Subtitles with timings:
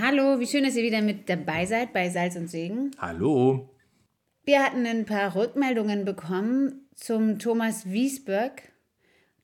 [0.00, 2.92] Hallo, wie schön, dass ihr wieder mit dabei seid bei Salz und Segen.
[2.96, 3.68] Hallo.
[4.42, 8.62] Wir hatten ein paar Rückmeldungen bekommen zum Thomas Wiesberg.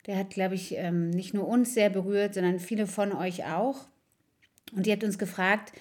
[0.06, 3.88] Der hat, glaube ich, ähm, nicht nur uns sehr berührt, sondern viele von euch auch.
[4.74, 5.74] Und ihr habt uns gefragt,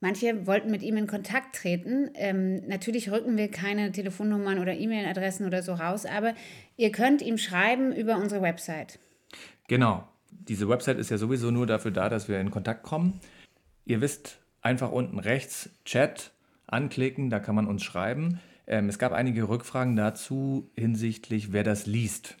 [0.00, 2.08] manche wollten mit ihm in Kontakt treten.
[2.14, 6.32] Ähm, natürlich rücken wir keine Telefonnummern oder E-Mail-Adressen oder so raus, aber
[6.78, 8.98] ihr könnt ihm schreiben über unsere Website.
[9.68, 10.08] Genau.
[10.30, 13.20] Diese Website ist ja sowieso nur dafür da, dass wir in Kontakt kommen.
[13.86, 16.32] Ihr wisst, einfach unten rechts Chat
[16.66, 18.40] anklicken, da kann man uns schreiben.
[18.66, 22.36] Ähm, es gab einige Rückfragen dazu hinsichtlich, wer das liest.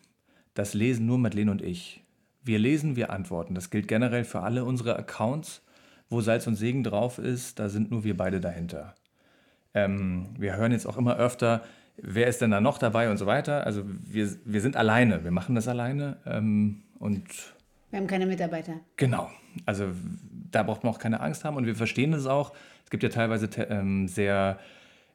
[0.54, 2.02] Das lesen nur Madeleine und ich.
[2.42, 3.54] Wir lesen, wir antworten.
[3.54, 5.62] Das gilt generell für alle unsere Accounts,
[6.08, 7.58] wo Salz und Segen drauf ist.
[7.60, 8.96] Da sind nur wir beide dahinter.
[9.72, 11.62] Ähm, wir hören jetzt auch immer öfter,
[11.96, 13.64] wer ist denn da noch dabei und so weiter.
[13.64, 16.16] Also wir, wir sind alleine, wir machen das alleine.
[16.26, 17.54] Ähm, und
[17.90, 18.80] wir haben keine Mitarbeiter.
[18.96, 19.30] Genau.
[19.64, 19.86] Also
[20.50, 22.52] da braucht man auch keine Angst haben und wir verstehen es auch.
[22.84, 24.58] Es gibt ja teilweise ähm, sehr,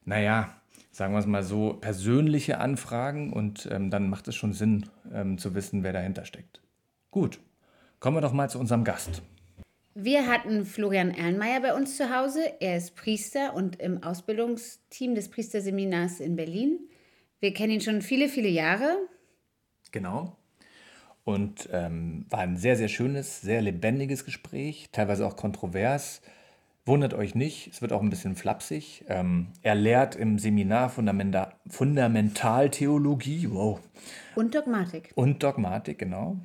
[0.06, 0.50] naja,
[0.92, 5.38] sagen wir es mal so, persönliche Anfragen und ähm, dann macht es schon Sinn ähm,
[5.38, 6.62] zu wissen, wer dahinter steckt.
[7.12, 7.40] Gut,
[8.00, 9.22] kommen wir doch mal zu unserem Gast.
[9.94, 12.42] Wir hatten Florian Erlenmeyer bei uns zu Hause.
[12.62, 16.80] Er ist Priester und im Ausbildungsteam des Priesterseminars in Berlin.
[17.42, 18.96] Wir kennen ihn schon viele, viele Jahre.
[19.92, 20.38] Genau.
[21.24, 26.22] Und ähm, war ein sehr, sehr schönes, sehr lebendiges Gespräch, teilweise auch kontrovers.
[26.86, 29.06] Wundert euch nicht, es wird auch ein bisschen flapsig.
[29.08, 33.52] Ähm, er lehrt im Seminar Fundamenta Fundamentaltheologie.
[33.52, 33.80] Wow.
[34.36, 35.12] Und Dogmatik.
[35.14, 36.38] Und Dogmatik, genau.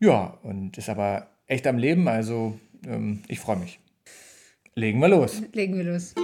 [0.00, 3.78] Ja, und ist aber echt am Leben, also ähm, ich freue mich.
[4.74, 5.40] Legen wir los.
[5.52, 6.14] Legen wir los.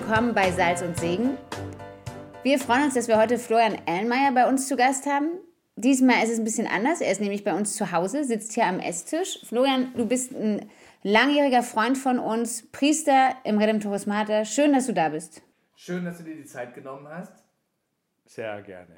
[0.00, 1.38] Willkommen bei Salz und Segen.
[2.42, 5.38] Wir freuen uns, dass wir heute Florian Ellenmeier bei uns zu Gast haben.
[5.76, 7.00] Diesmal ist es ein bisschen anders.
[7.00, 9.38] Er ist nämlich bei uns zu Hause, sitzt hier am Esstisch.
[9.46, 10.68] Florian, du bist ein
[11.04, 14.44] langjähriger Freund von uns, Priester im Redemptoris Mater.
[14.44, 15.42] Schön, dass du da bist.
[15.76, 17.44] Schön, dass du dir die Zeit genommen hast.
[18.26, 18.96] Sehr gerne.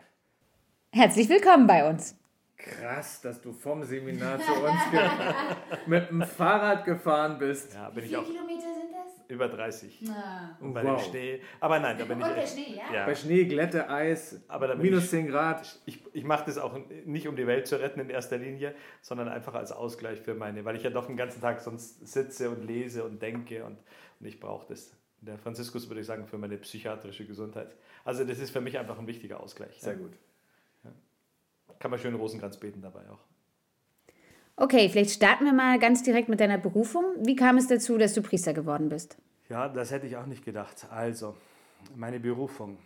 [0.92, 2.16] Herzlich willkommen bei uns.
[2.56, 4.80] Krass, dass du vom Seminar zu uns
[5.86, 7.74] mit dem Fahrrad gefahren bist.
[7.74, 8.65] Ja, bin Wie viele Kilometer sind das?
[9.28, 10.02] Über 30.
[10.02, 10.56] Na.
[10.60, 11.02] Und bei wow.
[11.02, 11.40] dem Schnee.
[11.60, 12.26] Aber nein, da bin ich.
[12.26, 12.94] Der Schnee, ja?
[12.94, 13.06] ja?
[13.06, 15.80] Bei Schnee, Glätte, Eis, aber minus ich, 10 Grad.
[15.84, 19.28] Ich, ich mache das auch nicht, um die Welt zu retten in erster Linie, sondern
[19.28, 22.64] einfach als Ausgleich für meine, weil ich ja doch den ganzen Tag sonst sitze und
[22.64, 23.78] lese und denke und,
[24.20, 24.96] und ich brauche das.
[25.20, 27.74] Der Franziskus würde ich sagen, für meine psychiatrische Gesundheit.
[28.04, 29.80] Also das ist für mich einfach ein wichtiger Ausgleich.
[29.80, 29.98] Sehr ja.
[29.98, 30.12] gut.
[30.84, 30.90] Ja.
[31.80, 33.24] Kann man schön Rosenkranz beten dabei auch.
[34.56, 37.04] Okay, vielleicht starten wir mal ganz direkt mit deiner Berufung.
[37.20, 39.18] Wie kam es dazu, dass du Priester geworden bist?
[39.50, 40.86] Ja, das hätte ich auch nicht gedacht.
[40.90, 41.36] Also,
[41.94, 42.78] meine Berufung.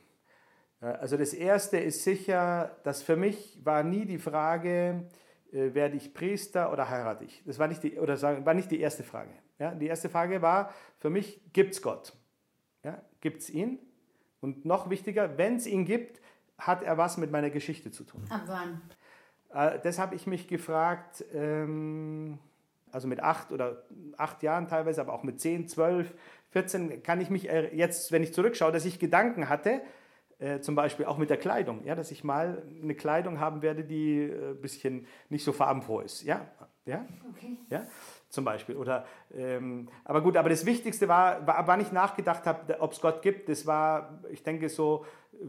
[0.80, 5.08] Äh, also das Erste ist sicher, dass für mich war nie die Frage,
[5.52, 7.42] äh, werde ich Priester oder heirate ich.
[7.46, 9.30] Das war nicht die, oder sagen, war nicht die erste Frage.
[9.60, 12.14] Ja, die erste Frage war für mich, gibt es Gott?
[12.82, 13.78] Ja, gibt es ihn?
[14.40, 16.20] Und noch wichtiger, wenn es ihn gibt,
[16.58, 18.24] hat er was mit meiner Geschichte zu tun.
[18.28, 18.82] Ab wann?
[19.52, 22.38] Äh, das habe ich mich gefragt, ähm,
[22.92, 23.84] also mit acht oder
[24.16, 26.12] acht Jahren teilweise, aber auch mit zehn, zwölf,
[26.50, 29.80] 14 kann ich mich jetzt, wenn ich zurückschaue, dass ich Gedanken hatte,
[30.40, 33.84] äh, zum Beispiel auch mit der Kleidung, ja, dass ich mal eine Kleidung haben werde,
[33.84, 36.22] die ein äh, bisschen nicht so farbenfroh ist.
[36.22, 36.48] Ja,
[36.86, 37.58] ja, okay.
[37.68, 37.86] ja
[38.30, 38.76] zum Beispiel.
[38.76, 39.04] Oder,
[39.34, 43.22] ähm, aber gut, aber das Wichtigste war, war wann ich nachgedacht habe, ob es Gott
[43.22, 45.04] gibt, das war, ich denke so,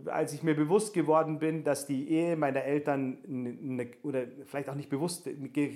[0.06, 4.75] als ich mir bewusst geworden bin, dass die Ehe meiner Eltern, eine, oder vielleicht auch
[4.75, 5.30] nicht bewusst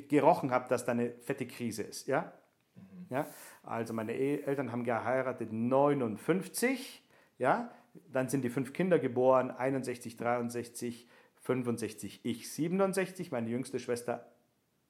[0.10, 2.08] gerochen habe, dass da eine fette Krise ist.
[2.08, 2.34] Ja?
[2.76, 3.06] Mhm.
[3.10, 3.28] ja?
[3.64, 7.04] Also meine Eltern haben geheiratet 59,
[7.38, 7.70] ja?
[8.12, 11.08] dann sind die fünf Kinder geboren, 61, 63,
[11.42, 14.26] 65, ich 67, meine jüngste Schwester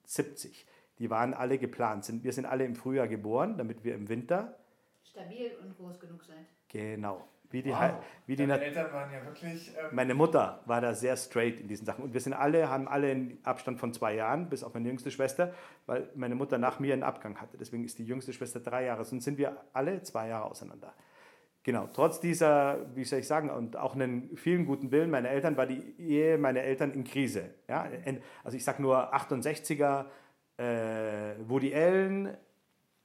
[0.05, 0.65] 70.
[0.99, 2.09] Die waren alle geplant.
[2.23, 4.57] Wir sind alle im Frühjahr geboren, damit wir im Winter
[5.03, 6.45] stabil und groß genug seid.
[6.69, 7.27] Genau.
[7.51, 7.93] Wie die, wow.
[8.25, 9.69] wie die Eltern waren ja wirklich.
[9.69, 12.03] Ähm meine Mutter war da sehr straight in diesen Sachen.
[12.03, 15.11] Und wir sind alle, haben alle einen Abstand von zwei Jahren, bis auf meine jüngste
[15.11, 15.53] Schwester,
[15.85, 17.57] weil meine Mutter nach mir einen Abgang hatte.
[17.57, 19.05] Deswegen ist die jüngste Schwester drei Jahre.
[19.05, 20.93] Sonst sind wir alle zwei Jahre auseinander.
[21.63, 25.57] Genau, trotz dieser, wie soll ich sagen, und auch einen vielen guten Willen meiner Eltern
[25.57, 27.51] war die Ehe meiner Eltern in Krise.
[27.67, 27.87] Ja?
[28.43, 30.05] Also ich sage nur 68er,
[30.57, 32.37] äh, Woody Allen,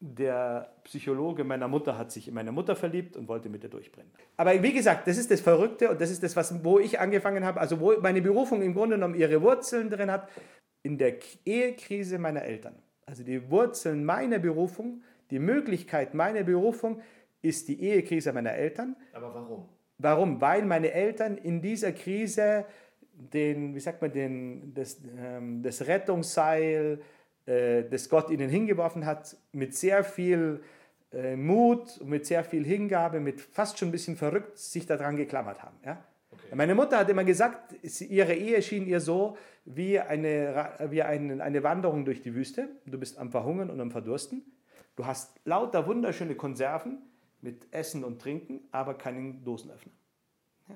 [0.01, 4.11] der Psychologe meiner Mutter hat sich in meine Mutter verliebt und wollte mit ihr durchbrennen.
[4.37, 7.45] Aber wie gesagt, das ist das Verrückte und das ist das, was, wo ich angefangen
[7.45, 10.29] habe, also wo meine Berufung im Grunde genommen ihre Wurzeln drin hat.
[10.83, 12.75] in der Ehekrise meiner Eltern.
[13.05, 17.03] Also die Wurzeln meiner Berufung, die Möglichkeit meiner Berufung
[17.43, 18.97] ist die Ehekrise meiner Eltern.
[19.13, 19.69] Aber warum?
[19.99, 20.41] Warum?
[20.41, 22.65] Weil meine Eltern in dieser Krise
[23.13, 27.01] den, wie sagt man, den, das, ähm, das Rettungsseil,
[27.47, 30.61] äh, das Gott ihnen hingeworfen hat, mit sehr viel
[31.13, 35.63] äh, Mut, mit sehr viel Hingabe, mit fast schon ein bisschen verrückt sich daran geklammert
[35.63, 35.77] haben.
[35.85, 36.05] Ja?
[36.31, 36.55] Okay.
[36.55, 41.63] Meine Mutter hat immer gesagt, ihre Ehe schien ihr so wie, eine, wie eine, eine
[41.63, 42.69] Wanderung durch die Wüste.
[42.87, 44.43] Du bist am Verhungern und am Verdursten.
[44.97, 46.99] Du hast lauter wunderschöne Konserven
[47.41, 49.93] mit Essen und Trinken, aber keinen Dosenöffner.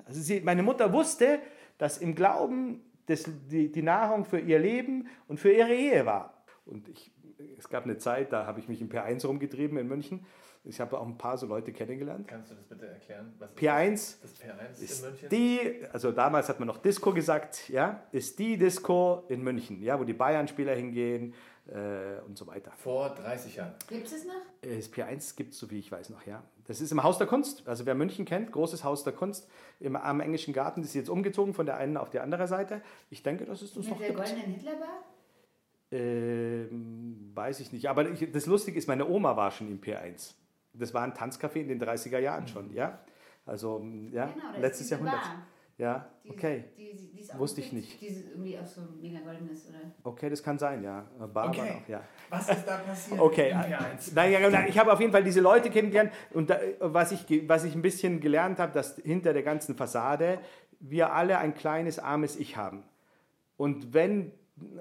[0.05, 1.39] Also sie, meine Mutter wusste,
[1.77, 6.34] dass im Glauben das, die, die Nahrung für ihr Leben und für ihre Ehe war.
[6.65, 7.11] Und ich,
[7.57, 10.25] es gab eine Zeit, da habe ich mich im P1 rumgetrieben in München.
[10.63, 12.27] Ich habe auch ein paar so Leute kennengelernt.
[12.27, 13.33] Kannst du das bitte erklären?
[13.37, 15.29] Was P1, das P1 ist in München?
[15.29, 19.99] Die, also damals hat man noch Disco gesagt, ja, ist die Disco in München, ja,
[19.99, 21.35] wo die Bayern-Spieler hingehen,
[21.67, 22.71] äh, und so weiter.
[22.77, 23.73] Vor 30 Jahren.
[23.87, 24.33] Gibt es noch?
[24.61, 26.43] Das P1 gibt es, so wie ich weiß, noch, ja.
[26.65, 27.67] Das ist im Haus der Kunst.
[27.67, 29.47] Also wer München kennt, großes Haus der Kunst
[29.79, 30.81] im, am Englischen Garten.
[30.81, 32.81] Das ist jetzt umgezogen von der einen auf die andere Seite.
[33.09, 34.19] Ich denke, das ist das Mit noch der gibt.
[34.19, 35.03] goldenen Hitlerbar?
[35.91, 37.89] Ähm, weiß ich nicht.
[37.89, 40.33] Aber ich, das Lustige ist, meine Oma war schon im P1.
[40.73, 42.47] Das war ein Tanzcafé in den 30er Jahren mhm.
[42.47, 42.99] schon, ja.
[43.45, 45.21] Also, ja, genau, letztes Jahrhundert.
[45.21, 45.45] Bar.
[45.77, 46.63] Ja, okay.
[46.77, 47.99] Die, die, die Wusste ich nicht.
[47.99, 49.79] Die irgendwie auch so mega golden ist, oder?
[50.03, 51.05] Okay, das kann sein, ja.
[51.19, 51.81] Barbara okay.
[51.83, 52.01] auch, ja.
[52.29, 53.19] Was ist da passiert?
[53.19, 53.53] Okay,
[54.13, 57.75] naja, ich habe auf jeden Fall diese Leute kennengelernt und da, was, ich, was ich
[57.75, 60.39] ein bisschen gelernt habe, dass hinter der ganzen Fassade
[60.79, 62.83] wir alle ein kleines, armes Ich haben.
[63.57, 64.31] Und wenn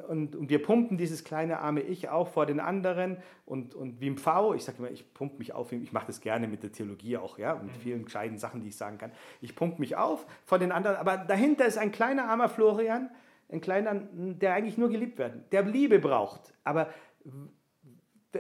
[0.09, 4.07] und, und, wir pumpen dieses kleine arme Ich auch vor den anderen und, und wie
[4.07, 6.71] im V, ich sage immer, ich pumpe mich auf, ich mache das gerne mit der
[6.71, 7.81] Theologie auch, ja, mit mhm.
[7.81, 9.11] vielen gescheiten Sachen, die ich sagen kann.
[9.41, 13.11] Ich pumpe mich auf vor den anderen, aber dahinter ist ein kleiner armer Florian,
[13.49, 16.89] ein kleiner, der eigentlich nur geliebt werden, der Liebe braucht, aber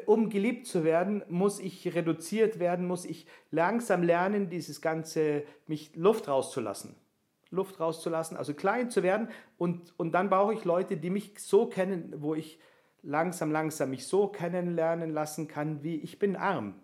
[0.06, 5.94] um geliebt zu werden, muss ich reduziert werden, muss ich langsam lernen, dieses ganze, mich
[5.96, 6.96] Luft rauszulassen.
[7.54, 9.28] Luft rauszulassen, also klein zu werden.
[9.56, 12.58] Und, und dann brauche ich Leute, die mich so kennen, wo ich
[13.02, 16.74] langsam, langsam mich so kennenlernen lassen kann, wie ich bin arm.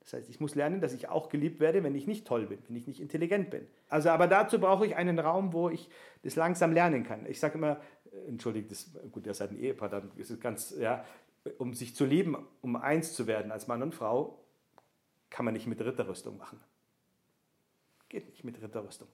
[0.00, 2.58] Das heißt, ich muss lernen, dass ich auch geliebt werde, wenn ich nicht toll bin,
[2.66, 3.66] wenn ich nicht intelligent bin.
[3.88, 5.88] Also, aber dazu brauche ich einen Raum, wo ich
[6.22, 7.24] das langsam lernen kann.
[7.26, 7.80] Ich sage immer,
[8.10, 11.04] äh, entschuldigt, das, gut, ihr seid ein Ehepaar, dann ist es ganz, ja,
[11.58, 14.38] um sich zu lieben, um eins zu werden als Mann und Frau,
[15.30, 16.60] kann man nicht mit Ritterrüstung machen.
[18.08, 19.08] Geht nicht mit Ritterrüstung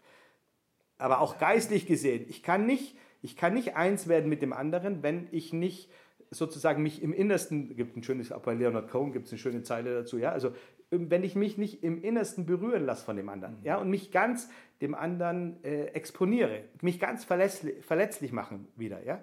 [0.99, 5.03] aber auch geistlich gesehen, ich kann nicht, ich kann nicht eins werden mit dem anderen,
[5.03, 5.91] wenn ich nicht
[6.31, 9.63] sozusagen mich im Innersten, gibt ein schönes, auch bei Leonard Cohen gibt es eine schöne
[9.63, 10.53] Zeile dazu, ja, also
[10.91, 14.11] ähm, wenn ich mich nicht im Innersten berühren lasse von dem anderen, ja, und mich
[14.11, 14.51] ganz
[14.81, 19.23] dem anderen äh, exponiere, mich ganz verletzlich, verletzlich machen wieder, ja,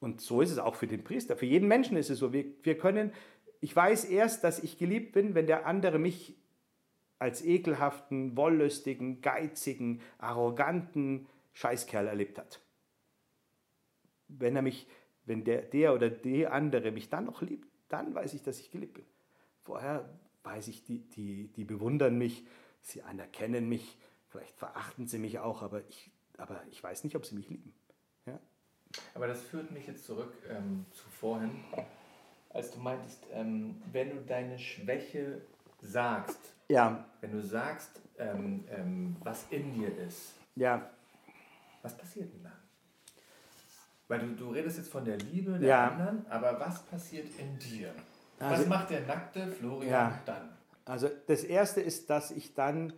[0.00, 2.44] und so ist es auch für den Priester, für jeden Menschen ist es so, wir,
[2.62, 3.12] wir können,
[3.60, 6.36] ich weiß erst, dass ich geliebt bin, wenn der andere mich
[7.18, 12.60] als ekelhaften, wollüstigen, geizigen, arroganten Scheißkerl erlebt hat.
[14.28, 14.86] Wenn er mich,
[15.24, 18.70] wenn der, der oder die andere mich dann noch liebt, dann weiß ich, dass ich
[18.70, 19.06] geliebt bin.
[19.62, 20.08] Vorher
[20.44, 22.46] weiß ich, die, die, die bewundern mich,
[22.80, 23.98] sie anerkennen mich,
[24.28, 27.74] vielleicht verachten sie mich auch, aber ich, aber ich weiß nicht, ob sie mich lieben.
[28.26, 28.38] Ja?
[29.14, 31.50] Aber das führt mich jetzt zurück ähm, zu vorhin,
[32.50, 35.42] als du meintest, ähm, wenn du deine Schwäche
[35.80, 37.04] sagst, ja.
[37.20, 40.88] wenn du sagst, ähm, ähm, was in dir ist, ja.
[41.82, 42.52] was passiert denn dann?
[44.08, 45.88] Weil du, du redest jetzt von der Liebe der ja.
[45.88, 47.92] anderen, aber was passiert in dir?
[48.38, 50.20] Also, was macht der nackte Florian ja.
[50.24, 50.56] dann?
[50.84, 52.94] Also das Erste ist, dass ich dann,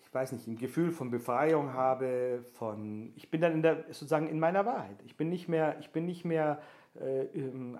[0.00, 4.26] ich weiß nicht, ein Gefühl von Befreiung habe, von, ich bin dann in der, sozusagen
[4.26, 4.96] in meiner Wahrheit.
[5.06, 6.60] Ich bin nicht mehr, ich bin nicht mehr
[6.94, 7.26] äh,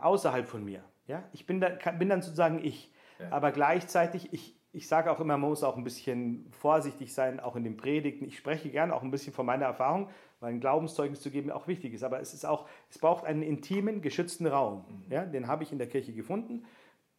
[0.00, 0.84] außerhalb von mir.
[1.10, 1.24] Ja?
[1.32, 2.90] Ich bin, da, bin dann sozusagen ich.
[3.18, 3.32] Ja.
[3.32, 7.56] Aber gleichzeitig, ich, ich sage auch immer, man muss auch ein bisschen vorsichtig sein, auch
[7.56, 8.24] in den Predigten.
[8.24, 11.66] Ich spreche gerne auch ein bisschen von meiner Erfahrung, weil ein Glaubenszeugnis zu geben auch
[11.66, 12.04] wichtig ist.
[12.04, 14.84] Aber es ist auch, es braucht einen intimen, geschützten Raum.
[14.88, 15.12] Mhm.
[15.12, 15.26] Ja?
[15.26, 16.64] Den habe ich in der Kirche gefunden.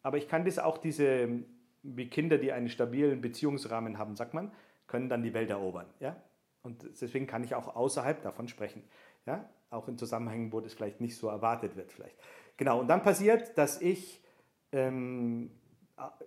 [0.02, 1.28] Aber ich kann das auch diese,
[1.82, 4.50] wie Kinder, die einen stabilen Beziehungsrahmen haben, sagt man,
[4.86, 5.86] können dann die Welt erobern.
[6.00, 6.16] Ja?
[6.62, 8.82] Und deswegen kann ich auch außerhalb davon sprechen.
[9.26, 9.48] Ja?
[9.68, 11.92] Auch in Zusammenhängen, wo das vielleicht nicht so erwartet wird.
[11.92, 12.16] Vielleicht.
[12.56, 14.22] Genau, und dann passiert, dass ich,
[14.72, 15.50] ähm,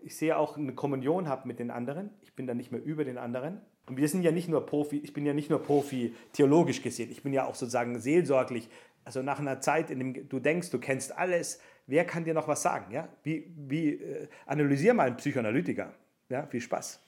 [0.01, 2.09] ich sehe auch eine Kommunion habe mit den anderen.
[2.21, 3.61] Ich bin dann nicht mehr über den anderen.
[3.87, 7.11] Und wir sind ja nicht nur Profi, ich bin ja nicht nur Profi theologisch gesehen,
[7.11, 8.69] ich bin ja auch sozusagen seelsorglich.
[9.03, 12.47] Also nach einer Zeit, in dem du denkst, du kennst alles, wer kann dir noch
[12.47, 12.91] was sagen?
[12.91, 13.07] Ja?
[13.21, 15.93] Wie, wie äh, analysier mal einen Psychoanalytiker.
[16.29, 16.47] Ja?
[16.47, 16.99] Viel Spaß.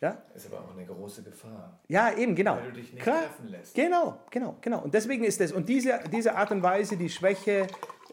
[0.00, 0.22] Ja?
[0.34, 1.78] Ist aber auch eine große Gefahr.
[1.88, 2.56] Ja, eben, genau.
[2.56, 3.20] Weil du dich nicht Klar.
[3.20, 3.74] treffen lässt.
[3.74, 4.80] Genau, genau, genau.
[4.80, 7.68] Und deswegen ist es, und diese, diese Art und Weise, die Schwäche,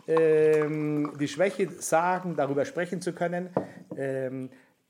[0.10, 3.50] die Schwäche sagen, darüber sprechen zu können,
[3.96, 4.50] ähm,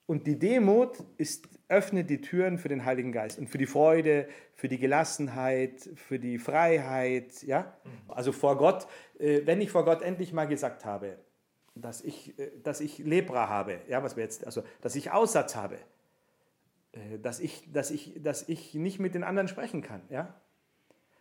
[0.09, 4.27] und die Demut ist, öffnet die Türen für den Heiligen Geist und für die Freude,
[4.55, 7.43] für die Gelassenheit, für die Freiheit.
[7.43, 7.77] Ja?
[8.07, 8.87] Also vor Gott,
[9.19, 11.17] äh, wenn ich vor Gott endlich mal gesagt habe,
[11.75, 15.55] dass ich, äh, dass ich Lepra habe, ja, was wir jetzt, also dass ich Aussatz
[15.55, 15.77] habe,
[16.93, 20.01] äh, dass ich, dass, ich, dass ich nicht mit den anderen sprechen kann.
[20.09, 20.33] Ja?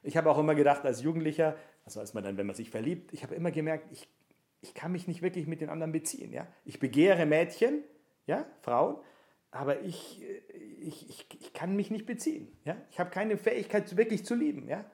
[0.03, 1.57] Ich habe auch immer gedacht, als Jugendlicher,
[1.89, 4.07] also als man dann, wenn man sich verliebt, ich habe immer gemerkt, ich,
[4.61, 6.35] ich kann mich nicht wirklich mit den anderen beziehen.
[6.35, 6.47] Ja?
[6.67, 7.83] Ich begehre Mädchen,
[8.27, 8.97] ja, Frauen,
[9.53, 12.53] aber ich, äh, ich, ich, ich kann mich nicht beziehen.
[12.67, 12.77] Ja?
[12.91, 14.69] Ich habe keine Fähigkeit, wirklich zu lieben.
[14.69, 14.85] Ja?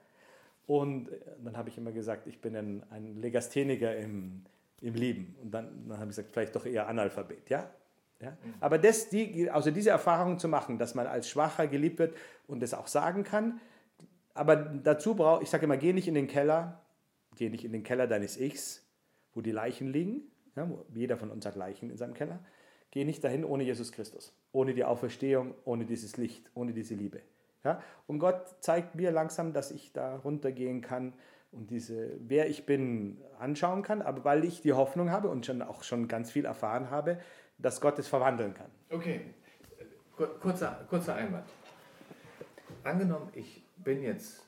[0.68, 4.44] Und äh, dann habe ich immer gesagt, ich bin ein, ein Legastheniker im,
[4.80, 5.34] im Lieben.
[5.42, 7.50] Und dann, dann habe ich gesagt, vielleicht doch eher Analphabet.
[7.50, 7.72] Ja?
[8.20, 8.38] Ja?
[8.60, 12.62] Aber das, die, also diese Erfahrung zu machen, dass man als Schwacher geliebt wird und
[12.62, 13.60] das auch sagen kann,
[14.34, 16.83] aber dazu brauche ich sage immer, geh nicht in den Keller,
[17.36, 18.86] geh nicht in den Keller deines Ichs,
[19.34, 20.22] wo die Leichen liegen.
[20.56, 22.38] Ja, jeder von uns hat Leichen in seinem Keller.
[22.90, 27.22] Geh nicht dahin ohne Jesus Christus, ohne die Auferstehung, ohne dieses Licht, ohne diese Liebe.
[27.64, 27.82] Ja?
[28.06, 31.12] Und Gott zeigt mir langsam, dass ich da runtergehen kann
[31.50, 35.60] und diese, wer ich bin, anschauen kann, aber weil ich die Hoffnung habe und schon
[35.62, 37.18] auch schon ganz viel erfahren habe,
[37.58, 38.70] dass Gott es verwandeln kann.
[38.90, 39.22] Okay,
[40.16, 41.48] Kur- kurzer, kurzer Einwand.
[42.84, 44.43] Angenommen, ich bin jetzt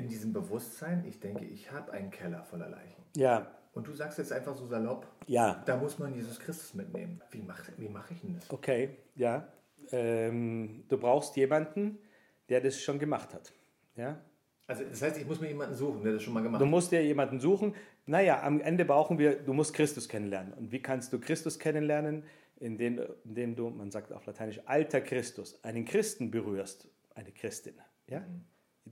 [0.00, 3.02] in diesem Bewusstsein, ich denke, ich habe einen Keller voller Leichen.
[3.16, 7.20] Ja, Und du sagst jetzt einfach so salopp, ja, da muss man Jesus Christus mitnehmen.
[7.30, 8.50] Wie mache wie mach ich denn das?
[8.50, 9.46] okay, ja.
[9.92, 11.98] Ähm, du brauchst jemanden,
[12.48, 13.52] der das schon gemacht hat.
[13.96, 14.20] Ja,
[14.66, 16.70] Also das heißt, ich muss mir jemanden suchen, der das schon mal gemacht Du hat.
[16.70, 17.74] musst dir jemanden suchen.
[18.06, 20.52] Naja, am Ende brauchen wir, du musst Christus kennenlernen.
[20.54, 22.24] Und wie kannst du Christus kennenlernen?
[22.58, 27.74] Indem, indem du, man sagt auf Lateinisch, alter Christus, einen Christen berührst, eine Christin.
[28.06, 28.22] Ja?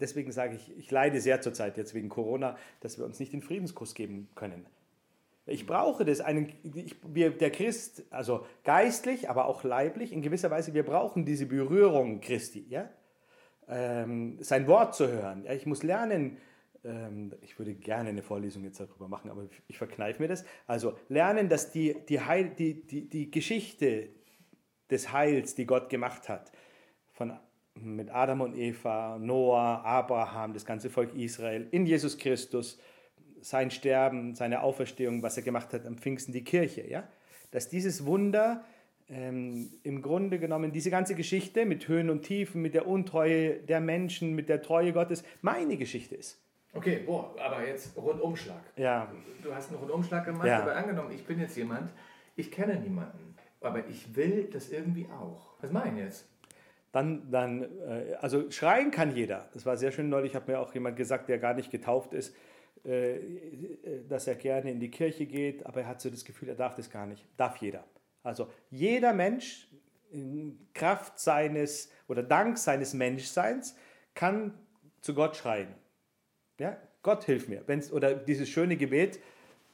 [0.01, 3.43] Deswegen sage ich, ich leide sehr zurzeit jetzt wegen Corona, dass wir uns nicht den
[3.43, 4.67] Friedenskuss geben können.
[5.47, 6.21] Ich brauche das.
[6.21, 11.25] Einen, ich, wir, der Christ, also geistlich, aber auch leiblich, in gewisser Weise, wir brauchen
[11.25, 12.67] diese Berührung Christi.
[12.69, 12.91] Ja?
[13.69, 15.45] ähm, sein Wort zu hören.
[15.45, 16.39] Ja, ich muss lernen,
[16.85, 20.45] ähm, ich würde gerne eine Vorlesung jetzt darüber machen, aber ich, ich verkneife mir das.
[20.67, 24.09] Also lernen, dass die, die, Heil, die, die, die Geschichte
[24.91, 26.51] des Heils, die Gott gemacht hat,
[27.13, 27.39] von,
[27.83, 32.79] mit Adam und Eva, Noah, Abraham, das ganze Volk Israel, in Jesus Christus,
[33.41, 37.09] sein Sterben, seine Auferstehung, was er gemacht hat am Pfingsten, die Kirche, ja?
[37.51, 38.65] dass dieses Wunder
[39.09, 43.81] ähm, im Grunde genommen, diese ganze Geschichte mit Höhen und Tiefen, mit der Untreue der
[43.81, 46.43] Menschen, mit der Treue Gottes, meine Geschichte ist.
[46.75, 48.61] Okay, boah, aber jetzt Rundumschlag.
[48.77, 49.11] Ja,
[49.43, 50.61] Du hast einen Rundumschlag gemacht, Ja.
[50.61, 51.91] aber angenommen, ich bin jetzt jemand,
[52.37, 55.55] ich kenne niemanden, aber ich will das irgendwie auch.
[55.61, 56.29] Was ich denn jetzt?
[56.99, 59.49] Dann, dann äh, also schreien kann jeder.
[59.55, 62.35] Das war sehr schön neulich, hat mir auch jemand gesagt, der gar nicht getauft ist,
[62.85, 66.49] äh, äh, dass er gerne in die Kirche geht, aber er hat so das Gefühl,
[66.49, 67.25] er darf das gar nicht.
[67.37, 67.85] Darf jeder.
[68.23, 69.69] Also jeder Mensch
[70.11, 73.77] in Kraft seines oder dank seines Menschseins
[74.15, 74.55] kann
[75.01, 75.69] zu Gott schreien.
[76.59, 76.77] Ja?
[77.03, 77.63] Gott hilf mir.
[77.67, 79.21] Wenn's, oder dieses schöne Gebet,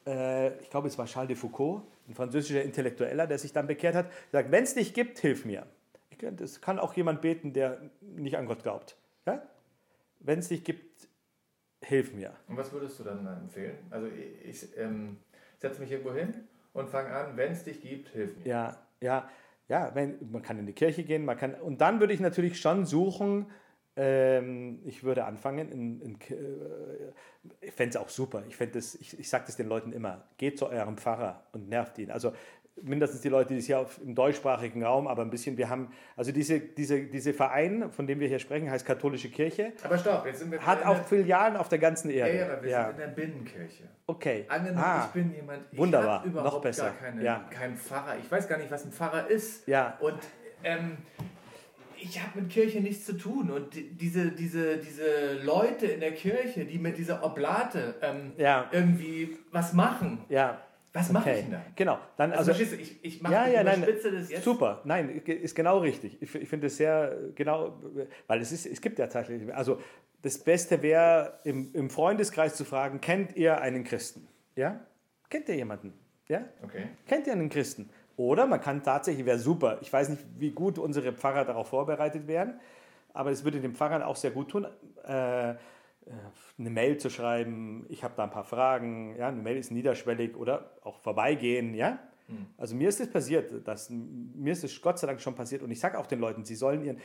[0.07, 3.95] äh, ich glaube, es war Charles de Foucault, ein französischer Intellektueller, der sich dann bekehrt
[3.95, 5.67] hat, sagt, wenn es dich gibt, hilf mir.
[6.23, 8.97] Ich kann- auch jemand beten, der nicht an Gott glaubt.
[9.27, 9.43] Ja?
[10.21, 11.09] Wenn es dich gibt,
[11.81, 12.33] hilf mir.
[12.49, 13.77] Und was würdest du dann empfehlen?
[13.91, 15.19] Also ich, ich ähm,
[15.59, 16.33] setze mich irgendwo hin
[16.73, 18.47] und fange an, wenn es dich gibt, hilf mir.
[18.47, 19.29] Ja, ja,
[19.69, 22.61] ja, wenn, man kann in die Kirche gehen, man kann, und dann würde ich natürlich
[22.61, 23.47] schon suchen,
[23.97, 27.13] ähm, ich würde anfangen, in, in, äh,
[27.61, 30.59] ich fände es auch super, ich, das, ich, ich sage das den Leuten immer, geht
[30.59, 32.11] zu eurem Pfarrer und nervt ihn.
[32.11, 32.33] Also
[32.83, 35.91] mindestens die Leute, die es hier auf, im deutschsprachigen Raum, aber ein bisschen, wir haben,
[36.17, 40.27] also diese, diese, diese Verein, von dem wir hier sprechen, heißt Katholische Kirche, Aber stopp,
[40.27, 42.39] jetzt sind wir hat auch Filialen auf der ganzen ja, Erde.
[42.39, 43.85] ja, aber wir sind in der Binnenkirche.
[44.07, 44.45] Okay.
[44.49, 46.87] Angenommen, Ah, ich bin jemand, ich wunderbar, noch besser.
[46.87, 47.45] gar keine, Ja.
[47.51, 48.17] keinen Pfarrer.
[48.23, 49.67] Ich weiß gar nicht, was ein Pfarrer ist.
[49.69, 49.97] Ja.
[50.01, 50.19] Und
[50.65, 50.99] ähm,
[51.97, 53.51] ich habe mit Kirche nichts zu tun.
[53.51, 58.69] Und die- diese, diese, diese Leute in der Kirche, die mit dieser Oblate ähm, Ja.
[58.73, 60.61] irgendwie was machen, ja.
[60.95, 61.39] Was mache Okay.
[61.41, 61.63] ich denn da?
[61.77, 61.99] Genau.
[62.17, 64.45] Dann, Also, also, ich, ich mache ja, ja, nein, spitze das jetzt.
[64.45, 64.81] super.
[64.85, 66.23] Nein, ist genau richtig.
[66.23, 67.77] Ich, ich finde es sehr genau,
[68.29, 69.81] weil es ist, es gibt ja tatsächlich, also
[70.23, 74.27] das Beste wäre, im, im Freundeskreis zu fragen, kennt ihr einen Christen?
[74.57, 74.81] Ja?
[75.29, 75.93] Kennt ihr jemanden?
[76.29, 76.43] Ja?
[76.63, 76.85] Okay.
[77.07, 77.91] Kennt ihr einen Christen?
[78.17, 82.29] Oder man kann tatsächlich, wäre super, ich weiß nicht, wie gut unsere Pfarrer darauf vorbereitet
[82.29, 82.61] wären,
[83.13, 84.67] aber es würde den Pfarrern auch sehr gut tun,
[85.07, 85.55] äh, äh,
[86.59, 90.37] eine Mail zu schreiben, ich habe da ein paar Fragen, ja, eine Mail ist niederschwellig
[90.37, 92.47] oder auch vorbeigehen, ja, Mhm.
[92.57, 95.71] Also mir ist es passiert, dass, mir ist es Gott sei Dank schon passiert und
[95.71, 96.99] ich sage auch den Leuten, sie sollen ihren,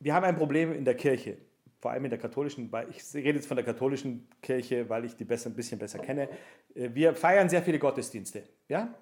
[0.00, 1.38] wir haben ein Problem in der Kirche,
[1.80, 5.16] vor allem in der katholischen, weil ich rede jetzt von der katholischen Kirche, weil ich
[5.16, 6.28] die besser, ein bisschen besser kenne.
[6.74, 8.94] Äh, wir feiern sehr viele Gottesdienste, ja?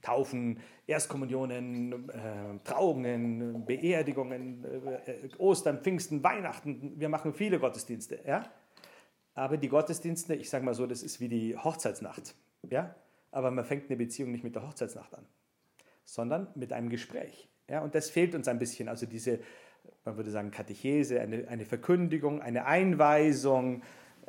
[0.00, 6.92] Taufen, Erstkommunionen, äh, Trauungen, Beerdigungen, äh, Ostern, Pfingsten, Weihnachten.
[6.96, 8.44] Wir machen viele Gottesdienste, ja?
[9.34, 12.34] Aber die Gottesdienste, ich sage mal so, das ist wie die Hochzeitsnacht,
[12.68, 12.94] ja?
[13.30, 15.24] Aber man fängt eine Beziehung nicht mit der Hochzeitsnacht an,
[16.04, 17.80] sondern mit einem Gespräch, ja?
[17.80, 19.40] Und das fehlt uns ein bisschen, also diese,
[20.04, 23.82] man würde sagen, Katechese, eine, eine Verkündigung, eine Einweisung,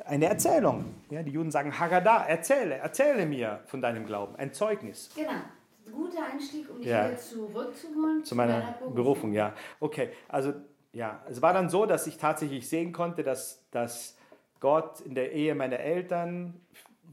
[0.04, 0.84] eine Erzählung.
[1.10, 5.10] Ja, die Juden sagen Haggadah, erzähle, erzähle mir von deinem Glauben, ein Zeugnis.
[5.14, 5.30] Genau.
[5.92, 7.08] Guter Einstieg, um dich ja.
[7.08, 8.24] wieder zurückzuholen.
[8.24, 8.94] Zu, zu meiner Berufung.
[8.94, 9.32] Berufung.
[9.32, 9.54] ja.
[9.80, 10.54] Okay, also
[10.92, 14.16] ja, es war dann so, dass ich tatsächlich sehen konnte, dass, dass
[14.60, 16.60] Gott in der Ehe meiner Eltern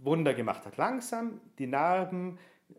[0.04, 0.78] Wunder gemacht hat.
[0.78, 2.38] Langsam die Narben,
[2.70, 2.74] äh,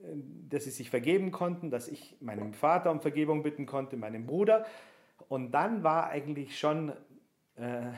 [0.49, 4.67] dass sie sich vergeben konnten, dass ich meinem Vater um Vergebung bitten konnte, meinem Bruder.
[5.29, 6.93] Und dann war eigentlich schon,
[7.57, 7.93] äh,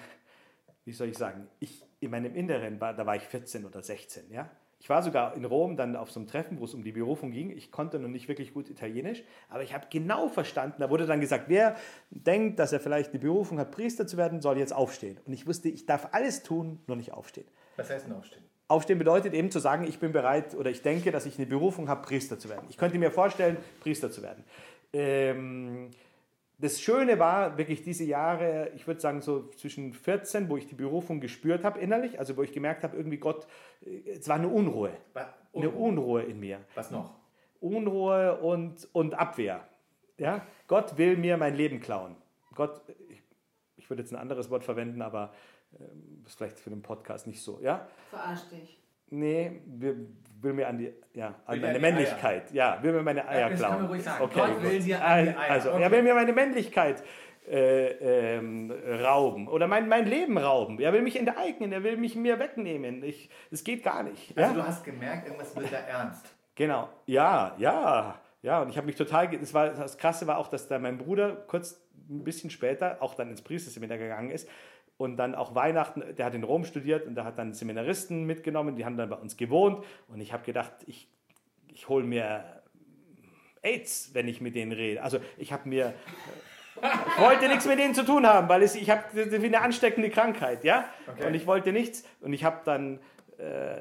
[0.85, 4.31] wie soll ich sagen, ich in meinem Inneren, war, da war ich 14 oder 16,
[4.31, 4.51] ja.
[4.85, 7.31] Ich war sogar in Rom dann auf so einem Treffen, wo es um die Berufung
[7.31, 7.49] ging.
[7.49, 11.23] Ich konnte noch nicht wirklich gut Italienisch, aber ich habe genau verstanden, da wurde dann
[11.23, 11.77] gesagt, wer
[12.11, 15.17] denkt, dass er vielleicht die Berufung hat, Priester zu werden, soll jetzt aufstehen.
[15.25, 17.47] Und ich wusste, ich darf alles tun, nur nicht aufstehen.
[17.79, 18.43] Was heißt denn aufstehen?
[18.69, 21.89] Aufstehen bedeutet eben zu sagen, ich bin bereit oder ich denke, dass ich eine Berufung
[21.89, 22.67] habe, Priester zu werden.
[22.69, 24.45] Ich könnte mir vorstellen, Priester zu werden.
[24.93, 25.93] Ähm,
[26.65, 30.75] das Schöne war wirklich diese Jahre, ich würde sagen so zwischen 14, wo ich die
[30.75, 33.47] Berufung gespürt habe innerlich, also wo ich gemerkt habe, irgendwie Gott,
[33.83, 34.91] es war eine Unruhe,
[35.53, 36.61] eine Unruhe in mir.
[36.75, 37.13] Was noch?
[37.61, 39.69] Unruhe und, und Abwehr.
[40.17, 40.47] Ja?
[40.67, 42.17] Gott will mir mein Leben klauen.
[42.55, 42.81] Gott,
[43.11, 43.23] ich,
[43.77, 45.35] ich würde jetzt ein anderes Wort verwenden, aber
[45.79, 47.61] ähm, ist vielleicht für den Podcast nicht so.
[47.61, 47.87] Ja?
[48.09, 48.81] Verarsch dich.
[49.11, 50.09] Nee, will,
[50.41, 52.51] will mir an die, ja, an meine Männlichkeit.
[52.51, 52.55] Eier.
[52.55, 53.61] Ja, will mir meine Eier ja, klauen.
[53.61, 54.25] Das kann man ruhig sagen.
[54.25, 55.51] Okay, Gott will dir an die Eier.
[55.51, 55.83] Also, okay.
[55.83, 57.03] er will mir meine Männlichkeit
[57.47, 60.81] äh, ähm, rauben oder mein, mein Leben rauben.
[60.81, 63.03] Er will mich enteignen, er will mich mir wegnehmen.
[63.03, 64.37] Ich, das geht gar nicht.
[64.37, 64.63] Also ja?
[64.63, 66.27] du hast gemerkt, irgendwas wird da ernst.
[66.55, 68.63] Genau, ja, ja, ja.
[68.63, 71.35] Und ich habe mich total, das, war, das Krasse war auch, dass da mein Bruder
[71.35, 74.49] kurz ein bisschen später auch dann ins Priesterseminar gegangen ist
[74.97, 78.77] und dann auch Weihnachten, der hat in Rom studiert und der hat dann Seminaristen mitgenommen,
[78.77, 81.09] die haben dann bei uns gewohnt und ich habe gedacht, ich,
[81.69, 82.63] ich hole mir
[83.63, 85.03] AIDS, wenn ich mit denen rede.
[85.03, 85.95] Also ich habe mir,
[86.77, 90.11] ich wollte nichts mit denen zu tun haben, weil es, ich habe wie eine ansteckende
[90.11, 91.27] Krankheit, ja, okay.
[91.27, 93.01] und ich wollte nichts und ich habe dann,
[93.39, 93.81] äh,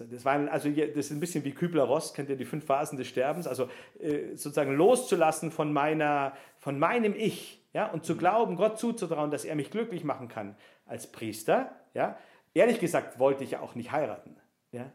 [0.00, 2.98] also das, war, also das ist ein bisschen wie Kübler-Ross, kennt ihr die fünf Phasen
[2.98, 3.68] des Sterbens, also
[4.00, 9.44] äh, sozusagen loszulassen von, meiner, von meinem Ich, ja, und zu glauben, Gott zuzutrauen, dass
[9.44, 10.56] er mich glücklich machen kann
[10.86, 12.18] als Priester, ja,
[12.54, 14.36] ehrlich gesagt wollte ich ja auch nicht heiraten,
[14.72, 14.90] ja,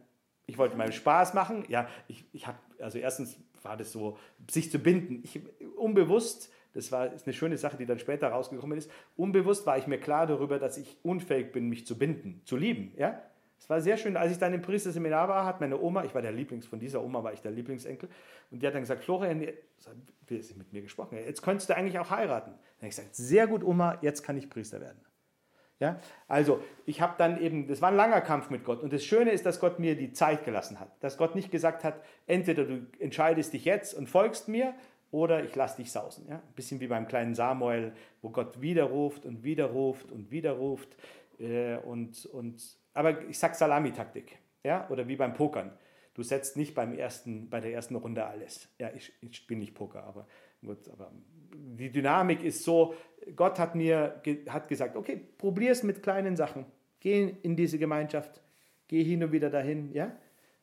[0.45, 4.17] ich wollte meinen Spaß machen, ja, ich, ich habe, also erstens war das so,
[4.49, 5.41] sich zu binden, ich,
[5.77, 9.87] unbewusst, das war ist eine schöne Sache, die dann später rausgekommen ist, unbewusst war ich
[9.87, 13.21] mir klar darüber, dass ich unfähig bin, mich zu binden, zu lieben, ja,
[13.63, 16.21] es war sehr schön, als ich dann im Priesterseminar war, hat meine Oma, ich war
[16.21, 18.09] der Lieblings, von dieser Oma war ich der Lieblingsenkel,
[18.51, 21.97] und die hat dann gesagt, Florian, wie ist mit mir gesprochen, jetzt könntest du eigentlich
[21.97, 22.51] auch heiraten.
[22.51, 24.99] Dann habe ich gesagt, sehr gut, Oma, jetzt kann ich Priester werden.
[25.79, 25.97] Ja?
[26.27, 28.81] Also, ich habe dann eben, das war ein langer Kampf mit Gott.
[28.81, 31.01] Und das Schöne ist, dass Gott mir die Zeit gelassen hat.
[31.01, 34.73] Dass Gott nicht gesagt hat, entweder du entscheidest dich jetzt und folgst mir
[35.09, 36.27] oder ich lasse dich sausen.
[36.27, 36.35] Ja?
[36.35, 40.97] Ein bisschen wie beim kleinen Samuel, wo Gott widerruft und widerruft und widerruft.
[41.39, 45.71] Äh, und, und aber ich sage Salamitaktik, ja, oder wie beim Pokern.
[46.13, 48.69] Du setzt nicht beim ersten, bei der ersten Runde alles.
[48.77, 50.27] Ja, ich, ich bin nicht Poker, aber,
[50.63, 51.11] gut, aber
[51.55, 52.93] die Dynamik ist so,
[53.35, 56.65] Gott hat mir hat gesagt, okay, probier es mit kleinen Sachen.
[56.99, 58.41] Geh in diese Gemeinschaft,
[58.87, 60.15] geh hin und wieder dahin, ja?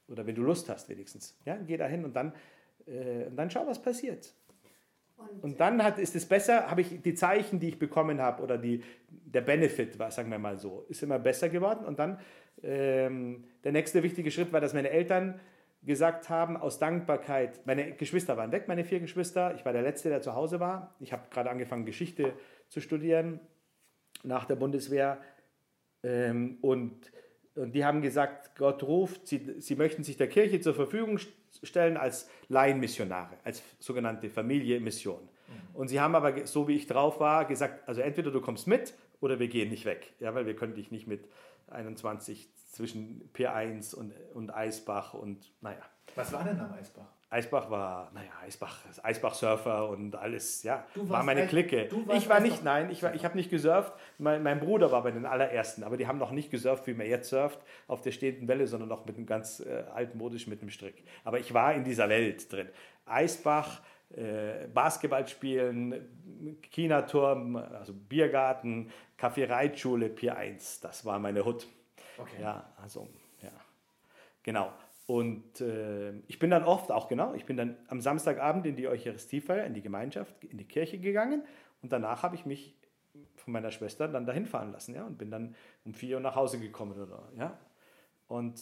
[0.08, 1.56] Oder wenn du Lust hast wenigstens, ja?
[1.56, 2.32] Geh dahin und dann,
[2.86, 4.32] äh, und dann schau, was passiert.
[5.20, 8.42] Und, und dann hat, ist es besser, habe ich die Zeichen, die ich bekommen habe,
[8.42, 11.84] oder die, der Benefit, war, sagen wir mal so, ist immer besser geworden.
[11.84, 12.18] Und dann
[12.62, 15.40] ähm, der nächste wichtige Schritt war, dass meine Eltern
[15.82, 19.54] gesagt haben, aus Dankbarkeit, meine Geschwister waren weg, meine vier Geschwister.
[19.54, 20.94] Ich war der Letzte, der zu Hause war.
[21.00, 22.34] Ich habe gerade angefangen, Geschichte
[22.68, 23.40] zu studieren
[24.22, 25.18] nach der Bundeswehr.
[26.02, 27.10] Ähm, und,
[27.54, 31.39] und die haben gesagt, Gott ruft, sie, sie möchten sich der Kirche zur Verfügung stellen
[31.96, 35.22] als Laienmissionare, als sogenannte Familie Mission.
[35.22, 35.74] Mhm.
[35.74, 38.94] Und sie haben aber, so wie ich drauf war, gesagt, also entweder du kommst mit
[39.20, 41.28] oder wir gehen nicht weg, ja, weil wir können dich nicht mit
[41.68, 45.82] 21 zwischen P1 und, und Eisbach und naja.
[46.14, 47.12] Was war denn am Eisbach?
[47.32, 51.86] Eisbach war, naja, Eisbach, Eisbach-Surfer und alles, ja, Du war warst meine Eis- Clique.
[51.88, 53.92] du warst Ich war nicht, nein, ich, war- ich habe nicht gesurft.
[54.18, 57.06] Mein, mein Bruder war bei den allerersten, aber die haben noch nicht gesurft, wie man
[57.06, 60.70] jetzt surft, auf der stehenden Welle, sondern noch mit einem ganz äh, altmodisch mit einem
[60.70, 61.04] Strick.
[61.24, 62.68] Aber ich war in dieser Welt drin.
[63.06, 63.80] Eisbach,
[64.16, 71.66] äh, Basketball spielen, China-Turm, also Biergarten, Kaffee-Reitschule, Pier 1, das war meine Hut.
[72.18, 72.42] Okay.
[72.42, 73.08] Ja, also,
[73.40, 73.50] ja.
[74.42, 74.72] Genau.
[75.10, 78.86] Und äh, ich bin dann oft auch, genau, ich bin dann am Samstagabend in die
[78.86, 81.42] Eucharistiefeier, in die Gemeinschaft, in die Kirche gegangen
[81.82, 82.76] und danach habe ich mich
[83.34, 86.36] von meiner Schwester dann dahin fahren lassen, ja, und bin dann um vier Uhr nach
[86.36, 87.58] Hause gekommen, oder, ja.
[88.28, 88.60] Und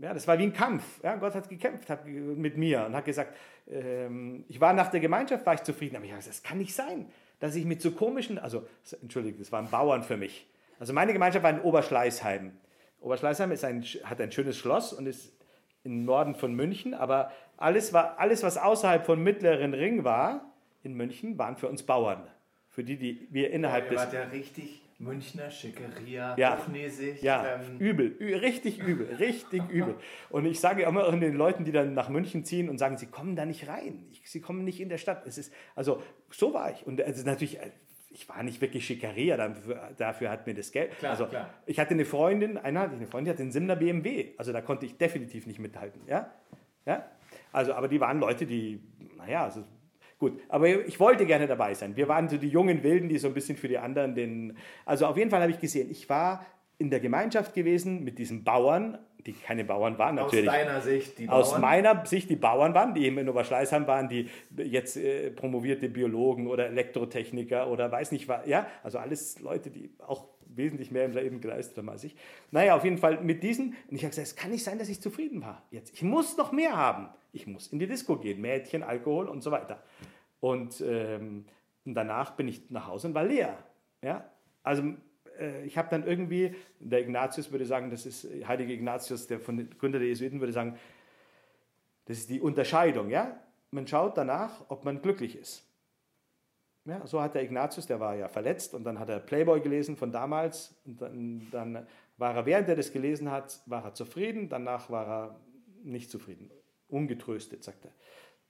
[0.00, 1.00] ja, das war wie ein Kampf.
[1.04, 3.36] Ja, Gott hat gekämpft hat, mit mir und hat gesagt,
[3.68, 6.58] ähm, ich war nach der Gemeinschaft, war ich zufrieden, aber ich habe gesagt, das kann
[6.58, 7.06] nicht sein,
[7.38, 8.66] dass ich mit so komischen, also,
[9.00, 10.50] entschuldige, das waren Bauern für mich.
[10.80, 12.50] Also meine Gemeinschaft war in Oberschleißheim.
[12.98, 15.32] Oberschleißheim ist ein, hat ein schönes Schloss und ist
[15.84, 20.94] im Norden von München, aber alles, war, alles, was außerhalb von Mittleren Ring war, in
[20.94, 22.26] München, waren für uns Bauern.
[22.68, 23.98] Für die, die wir innerhalb Ihr des...
[24.00, 26.58] wart ja richtig Münchner Schickeria, Ja.
[26.58, 27.22] hochnäsig.
[27.22, 29.96] Ja, ähm, übel, richtig übel, richtig übel.
[30.30, 33.34] Und ich sage immer den Leuten, die dann nach München ziehen und sagen, sie kommen
[33.34, 35.26] da nicht rein, sie kommen nicht in der Stadt.
[35.26, 36.86] Es ist, also so war ich.
[36.86, 37.58] Und es ist natürlich,
[38.12, 39.36] ich war nicht wirklich Schickeria,
[39.96, 40.96] dafür, hat mir das Geld.
[40.98, 41.50] Klar, also klar.
[41.66, 44.32] ich hatte eine Freundin, einer hatte ich eine Freundin, die hatte einen Simner BMW.
[44.36, 46.02] Also da konnte ich definitiv nicht mithalten.
[46.06, 46.30] Ja?
[46.86, 47.06] Ja?
[47.52, 48.80] Also, aber die waren Leute, die,
[49.16, 49.64] naja, also
[50.18, 51.96] Gut, aber ich wollte gerne dabei sein.
[51.96, 54.56] Wir waren so die jungen Wilden, die so ein bisschen für die anderen den.
[54.84, 56.46] Also auf jeden Fall habe ich gesehen, ich war
[56.78, 60.50] in der Gemeinschaft gewesen mit diesen Bauern, die keine Bauern waren aus natürlich.
[60.50, 61.60] deiner Sicht, die Aus Bauern.
[61.60, 66.46] meiner Sicht die Bauern waren, die eben in Oberschleißheim waren, die jetzt äh, promovierte Biologen
[66.46, 68.46] oder Elektrotechniker oder weiß nicht was.
[68.46, 72.14] Ja, also alles Leute, die auch wesentlich mehr im Leben geleistet haben als ich.
[72.50, 73.74] Naja, auf jeden Fall mit diesen.
[73.88, 75.62] Und ich habe gesagt, es kann nicht sein, dass ich zufrieden war.
[75.70, 77.08] Jetzt, ich muss noch mehr haben.
[77.32, 79.82] Ich muss in die Disco gehen, Mädchen, Alkohol und so weiter.
[80.40, 81.46] Und, ähm,
[81.84, 83.56] danach bin ich nach Hause und war leer.
[84.02, 84.24] Ja,
[84.62, 84.82] also
[85.64, 89.98] ich habe dann irgendwie, der Ignatius würde sagen, das ist heilige Ignatius, der von Gründer
[89.98, 90.78] der Jesuiten würde sagen,
[92.04, 93.40] das ist die Unterscheidung, ja?
[93.70, 95.66] Man schaut danach, ob man glücklich ist.
[96.84, 99.96] Ja, so hat der Ignatius, der war ja verletzt und dann hat er Playboy gelesen
[99.96, 104.48] von damals und dann, dann war er, während er das gelesen hat, war er zufrieden,
[104.48, 105.40] danach war er
[105.84, 106.50] nicht zufrieden,
[106.88, 107.92] ungetröstet, sagt er.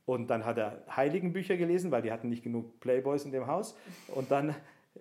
[0.07, 3.77] Und dann hat er Heiligenbücher gelesen, weil die hatten nicht genug Playboys in dem Haus
[4.09, 4.55] und dann,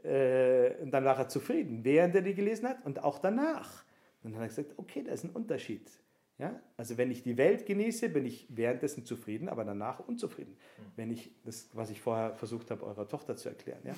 [0.03, 3.83] äh, und dann war er zufrieden, während er die gelesen hat und auch danach.
[4.23, 5.89] Und dann hat er gesagt, okay, da ist ein Unterschied.
[6.37, 6.59] Ja?
[6.77, 10.57] Also wenn ich die Welt genieße, bin ich währenddessen zufrieden, aber danach unzufrieden.
[10.95, 13.93] Wenn ich das, was ich vorher versucht habe, eurer Tochter zu erklären, ja?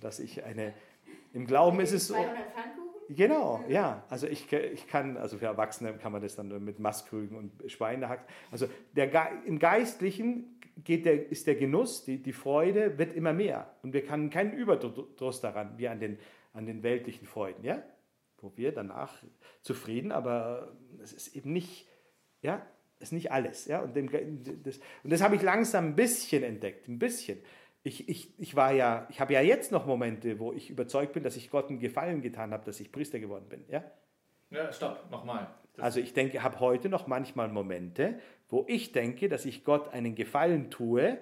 [0.00, 0.74] dass ich eine,
[1.32, 2.85] im Glauben ist es so, 200 Pfannkuchen?
[3.08, 4.04] Genau, ja.
[4.08, 8.26] Also ich, ich kann, also für Erwachsene kann man das dann mit Mastkrügen und Schweinehack.
[8.50, 13.70] Also der, im Geistlichen geht der, ist der Genuss, die, die Freude wird immer mehr.
[13.82, 16.18] Und wir haben keinen Überdruss daran, wie an den,
[16.52, 17.82] an den weltlichen Freuden, ja?
[18.38, 19.22] Wo wir danach
[19.62, 21.88] zufrieden, aber es ist eben nicht,
[22.42, 22.66] ja,
[22.98, 23.80] ist nicht alles, ja.
[23.80, 24.10] Und, dem,
[24.62, 27.38] das, und das habe ich langsam ein bisschen entdeckt, ein bisschen.
[27.86, 31.22] Ich, ich, ich war ja, ich habe ja jetzt noch Momente, wo ich überzeugt bin,
[31.22, 33.64] dass ich Gott einen Gefallen getan habe, dass ich Priester geworden bin.
[33.68, 33.84] Ja?
[34.50, 35.46] Ja, stopp, nochmal.
[35.78, 38.18] Also ich denke, habe heute noch manchmal Momente,
[38.48, 41.18] wo ich denke, dass ich Gott einen Gefallen tue.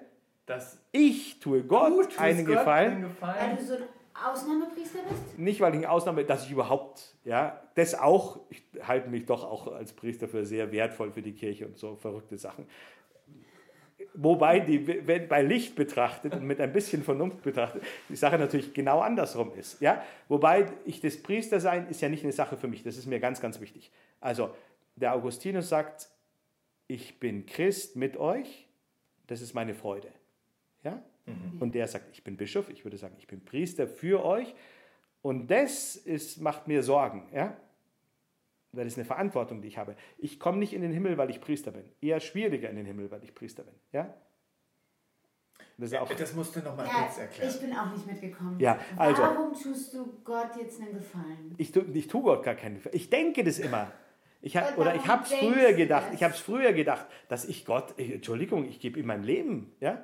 [0.47, 2.91] Das Ich tue Gott einen Gott Gefallen.
[2.95, 3.57] einen Weil Gefallen.
[3.57, 5.37] du so ein Ausnahmepriester bist?
[5.37, 9.43] Nicht, weil ich eine Ausnahme, dass ich überhaupt, ja, das auch, ich halte mich doch
[9.43, 12.65] auch als Priester für sehr wertvoll für die Kirche und so verrückte Sachen.
[14.17, 18.73] Wobei die, wenn bei Licht betrachtet und mit ein bisschen Vernunft betrachtet, die Sache natürlich
[18.73, 19.81] genau andersrum ist.
[19.81, 20.03] Ja?
[20.27, 23.41] Wobei ich das Priestersein ist ja nicht eine Sache für mich, das ist mir ganz,
[23.41, 23.91] ganz wichtig.
[24.21, 24.51] Also
[24.95, 26.09] der Augustinus sagt,
[26.87, 28.67] ich bin Christ mit euch,
[29.27, 30.09] das ist meine Freude.
[30.83, 31.01] Ja?
[31.59, 34.53] Und der sagt, ich bin Bischof, ich würde sagen, ich bin Priester für euch
[35.21, 37.27] und das ist, macht mir Sorgen.
[37.33, 37.57] Ja?
[38.75, 39.95] Weil das ist eine Verantwortung, die ich habe.
[40.17, 41.85] Ich komme nicht in den Himmel, weil ich Priester bin.
[42.01, 43.73] Eher schwieriger in den Himmel, weil ich Priester bin.
[43.91, 44.13] Ja?
[45.77, 47.49] Das ist auch, Das musst du nochmal Ja, kurz erklären.
[47.53, 48.59] ich bin auch nicht mitgekommen.
[48.59, 51.53] Ja, also- Warum tust du Gott jetzt einen Gefallen?
[51.57, 52.95] ich, tu- ich tue Gott gar keinen Gefallen.
[52.95, 53.91] Ich denke das immer.
[54.41, 56.07] Ich hab, oder ich habe es früher gedacht.
[56.09, 56.13] das?
[56.15, 59.73] Ich habe es früher gedacht, dass ich Gott, Entschuldigung, ich gebe ihm mein Leben.
[59.81, 60.03] Ja?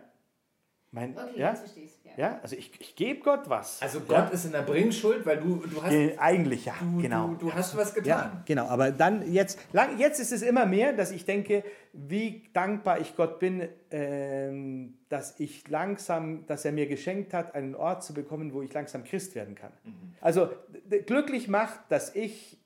[0.93, 1.49] Mein, Okay, ja?
[1.51, 2.11] jetzt verstehe ich ja.
[2.17, 2.39] ja?
[2.43, 3.81] Also ich, ich gebe Gott was.
[3.81, 4.23] Also ja?
[4.23, 7.27] Gott ist in der Bringschuld, weil du, du hast, Äh, Eigentlich ja, du, genau.
[7.29, 8.07] du, du hast was getan.
[8.09, 8.65] Ja, genau.
[8.65, 13.15] Aber dann jetzt, lang, jetzt ist es immer mehr, dass ich denke, wie dankbar ich
[13.15, 18.53] Gott bin, ähm, dass ich langsam, dass er mir geschenkt hat, einen Ort zu bekommen,
[18.53, 19.71] wo ich langsam Christ werden kann.
[20.19, 20.49] Also
[20.85, 22.57] d- glücklich macht, dass ich,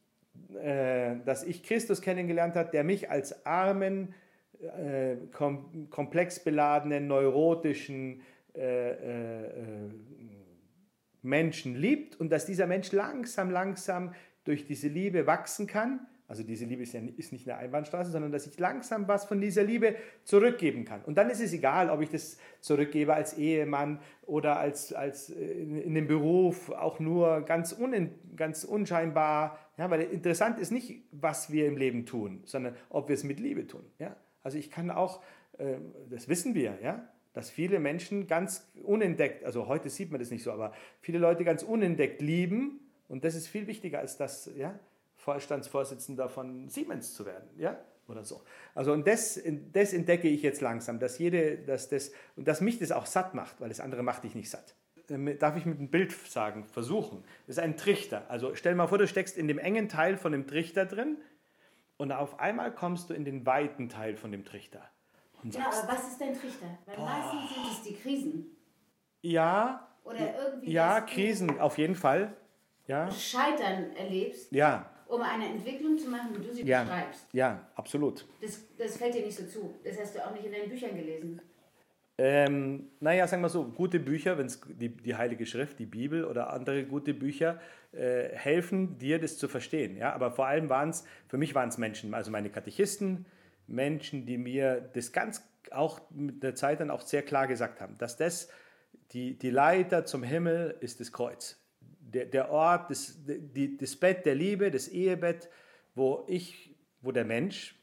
[0.61, 4.13] äh, dass ich Christus kennengelernt habe, der mich als armen
[4.65, 8.21] äh, kom komplex beladenen, neurotischen
[8.56, 9.89] äh, äh, äh,
[11.21, 16.65] Menschen liebt und dass dieser Mensch langsam, langsam durch diese Liebe wachsen kann also diese
[16.65, 19.95] Liebe ist, ja, ist nicht eine Einbahnstraße, sondern dass ich langsam was von dieser Liebe
[20.23, 21.04] zurückgeben kann.
[21.04, 25.43] Und dann ist es egal, ob ich das zurückgebe als Ehemann oder als, als äh,
[25.43, 29.60] in dem Beruf, auch nur ganz, un, ganz unscheinbar.
[29.78, 33.39] Ja, weil interessant ist nicht, was wir im Leben tun, sondern ob wir es mit
[33.39, 33.84] Liebe tun.
[33.99, 34.15] Ja?
[34.45, 35.23] Also ich kann auch,
[35.58, 35.77] äh,
[36.10, 40.43] das wissen wir, ja, dass viele Menschen ganz unentdeckt, also heute sieht man das nicht
[40.43, 42.79] so, aber viele Leute ganz unentdeckt lieben
[43.10, 44.79] und das ist viel wichtiger als das, ja,
[45.15, 47.75] Vorstandsvorsitzender von Siemens zu werden, ja,
[48.08, 48.43] oder so.
[48.75, 49.41] Also und das,
[49.73, 53.34] das entdecke ich jetzt langsam, dass jede, dass das und dass mich das auch satt
[53.34, 54.75] macht, weil das andere macht dich nicht satt.
[55.10, 57.23] Ähm, darf ich mit einem Bild sagen, versuchen?
[57.47, 58.29] Das ist ein Trichter.
[58.29, 61.17] Also stell mal vor, du steckst in dem engen Teil von dem Trichter drin
[61.97, 64.81] und auf einmal kommst du in den weiten Teil von dem Trichter.
[65.43, 66.67] Und ja, aber was ist dein Trichter?
[66.86, 67.05] Weil boah.
[67.05, 68.58] meistens sind es die Krisen.
[69.21, 69.88] Ja.
[70.03, 70.71] Oder irgendwie.
[70.71, 72.36] Ja, Krisen, auf jeden Fall.
[72.88, 73.10] Ja.
[73.12, 74.51] Scheitern erlebst.
[74.51, 77.27] Ja um eine Entwicklung zu machen, wie du sie ja, beschreibst.
[77.34, 78.25] Ja, absolut.
[78.41, 79.75] Das, das fällt dir nicht so zu.
[79.84, 81.41] Das hast du auch nicht in deinen Büchern gelesen.
[82.17, 86.23] Ähm, naja, sagen wir so, gute Bücher, wenn es die, die Heilige Schrift, die Bibel
[86.23, 87.60] oder andere gute Bücher
[87.91, 89.97] äh, helfen dir, das zu verstehen.
[89.97, 90.13] Ja?
[90.13, 93.25] Aber vor allem waren es, für mich waren es Menschen, also meine Katechisten,
[93.67, 97.97] Menschen, die mir das ganz auch mit der Zeit dann auch sehr klar gesagt haben,
[97.97, 98.49] dass das
[99.12, 101.58] die, die Leiter zum Himmel ist das Kreuz
[102.15, 105.49] der, der Ort, das, die, das Bett der Liebe, das Ehebett,
[105.95, 107.75] wo ich, wo der Mensch,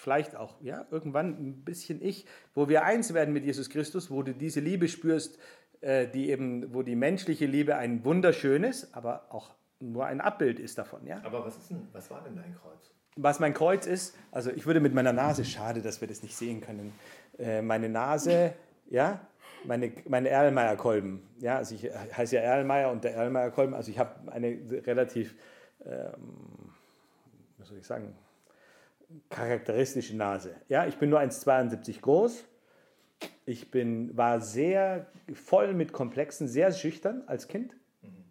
[0.00, 4.22] vielleicht auch ja, irgendwann ein bisschen ich, wo wir eins werden mit Jesus Christus, wo
[4.22, 5.38] du diese Liebe spürst,
[5.80, 10.78] äh, die eben, wo die menschliche Liebe ein wunderschönes, aber auch nur ein Abbild ist
[10.78, 11.06] davon.
[11.06, 11.20] Ja?
[11.24, 12.90] Aber was, ist denn, was war denn dein Kreuz?
[13.16, 16.36] Was mein Kreuz ist, also ich würde mit meiner Nase, schade, dass wir das nicht
[16.36, 16.92] sehen können,
[17.38, 18.54] äh, meine Nase,
[18.88, 19.20] ja,
[19.64, 21.22] meine, meine Erlmeyer-Kolben.
[21.38, 25.34] Ja, also ich heiße ja Erlmeyer und der Erlmeyer-Kolben, also ich habe eine relativ,
[25.84, 26.72] ähm,
[27.58, 28.14] was soll ich sagen,
[29.28, 30.54] charakteristische Nase.
[30.68, 32.44] Ja, ich bin nur 1,72 groß.
[33.44, 37.76] Ich bin, war sehr voll mit Komplexen, sehr schüchtern als Kind.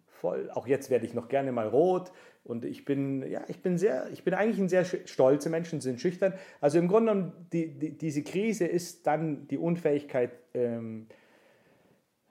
[0.06, 0.50] Voll.
[0.50, 2.12] Auch jetzt werde ich noch gerne mal rot.
[2.42, 5.82] Und ich bin, ja, ich bin sehr, ich bin eigentlich ein sehr stolzer Mensch und
[5.82, 6.34] sind schüchtern.
[6.60, 11.06] Also im Grunde genommen, die, die, diese Krise ist dann die Unfähigkeit, ähm,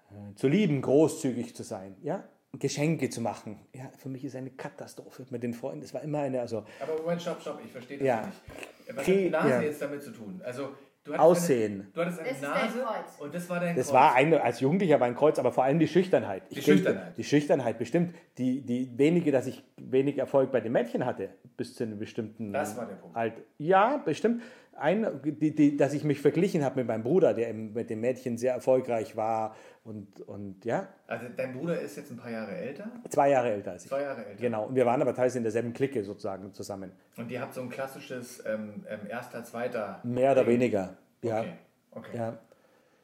[0.09, 3.59] äh, zu lieben, großzügig zu sein, ja, Geschenke zu machen.
[3.73, 5.81] Ja, für mich ist eine Katastrophe mit den Freunden.
[5.81, 6.65] Das war immer eine, also.
[6.79, 8.25] Aber Moment, stopp, stopp, ich verstehe das ja.
[8.25, 8.97] nicht.
[8.97, 9.62] Was hat die Nase ja.
[9.62, 10.41] jetzt damit zu tun?
[10.43, 10.69] Also
[11.05, 11.73] Du Aussehen.
[11.73, 12.85] Eine, du hattest eine Nase
[13.19, 13.88] und das war dein das Kreuz.
[13.88, 16.43] Das war eine, als Jugendlicher war ein Kreuz, aber vor allem die Schüchternheit.
[16.51, 17.03] Die ich Schüchternheit.
[17.03, 18.15] Denke, die Schüchternheit, bestimmt.
[18.38, 22.51] Die, die wenige, dass ich wenig Erfolg bei den Mädchen hatte, bis zu einem bestimmten
[22.51, 23.15] Das war der Punkt.
[23.15, 23.41] Alter.
[23.57, 24.41] Ja, bestimmt
[24.79, 28.38] ein, die, die, dass ich mich verglichen habe mit meinem Bruder, der mit dem Mädchen
[28.38, 29.55] sehr erfolgreich war
[29.89, 30.88] und, und ja.
[31.08, 32.91] Also dein Bruder ist jetzt ein paar Jahre älter?
[33.10, 33.89] Zwei Jahre älter als ich.
[33.89, 34.39] Zwei Jahre älter.
[34.39, 34.67] Genau.
[34.67, 36.91] Und wir waren aber teilweise in derselben Clique sozusagen zusammen.
[37.17, 39.99] Und ihr habt so ein klassisches ähm, ähm erster, zweiter.
[40.04, 40.95] Mehr oder weniger.
[41.23, 41.39] Ja.
[41.39, 41.54] Okay.
[41.91, 42.17] okay.
[42.17, 42.38] Ja.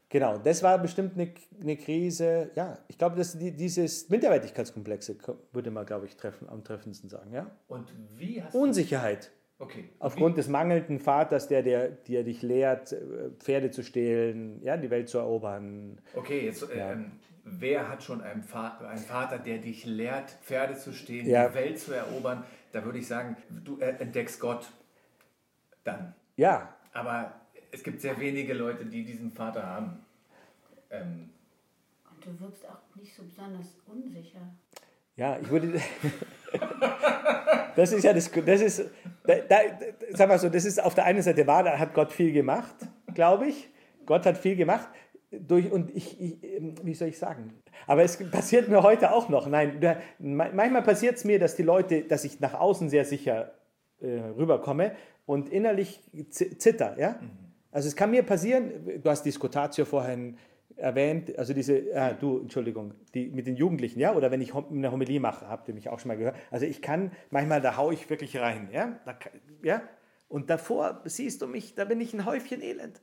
[0.09, 2.51] Genau, das war bestimmt eine, eine Krise.
[2.53, 5.17] Ja, ich glaube, dass die, dieses Minderwertigkeitskomplexe
[5.51, 7.33] würde man, glaube ich, treffen, am treffendsten sagen.
[7.33, 7.49] Ja?
[7.67, 9.31] Und wie hast Unsicherheit.
[9.57, 9.89] Okay.
[9.99, 14.89] Aufgrund des mangelnden Vaters, der, der, der dich lehrt, äh, Pferde zu stehlen, ja, die
[14.89, 15.97] Welt zu erobern.
[16.13, 16.91] Okay, jetzt, ja.
[16.91, 17.13] ähm,
[17.45, 21.47] wer hat schon einen Vater, einen Vater, der dich lehrt, Pferde zu stehlen, ja.
[21.47, 22.43] die Welt zu erobern?
[22.73, 24.69] Da würde ich sagen, du äh, entdeckst Gott
[25.85, 26.13] dann.
[26.35, 26.75] Ja.
[26.91, 27.39] Aber
[27.71, 30.05] es gibt sehr wenige Leute, die diesen Vater haben.
[30.89, 31.29] Ähm,
[32.11, 34.41] Und du wirkst auch nicht so besonders unsicher.
[35.15, 35.79] Ja, ich würde.
[37.75, 38.31] das ist ja das.
[38.31, 38.85] Das ist,
[39.25, 39.57] da, da,
[40.11, 42.75] sag mal so, das ist auf der einen Seite wahr, da hat Gott viel gemacht,
[43.13, 43.69] glaube ich.
[44.05, 44.87] Gott hat viel gemacht.
[45.31, 46.37] Durch, und ich, ich,
[46.83, 47.53] wie soll ich sagen?
[47.87, 49.47] Aber es passiert mir heute auch noch.
[49.47, 49.79] Nein,
[50.19, 53.51] manchmal passiert es mir, dass die Leute, dass ich nach außen sehr sicher
[53.99, 56.97] äh, rüberkomme und innerlich zitter.
[56.97, 57.19] Ja?
[57.71, 60.37] Also es kann mir passieren, du hast Discotatio vorhin
[60.77, 64.91] erwähnt, also diese, ah, du, Entschuldigung, die mit den Jugendlichen, ja, oder wenn ich eine
[64.91, 66.35] Homilie mache, habt ihr mich auch schon mal gehört.
[66.51, 69.17] Also ich kann, manchmal, da haue ich wirklich rein, ja, da,
[69.63, 69.81] ja.
[70.27, 73.01] Und davor siehst du mich, da bin ich ein Häufchen Elend.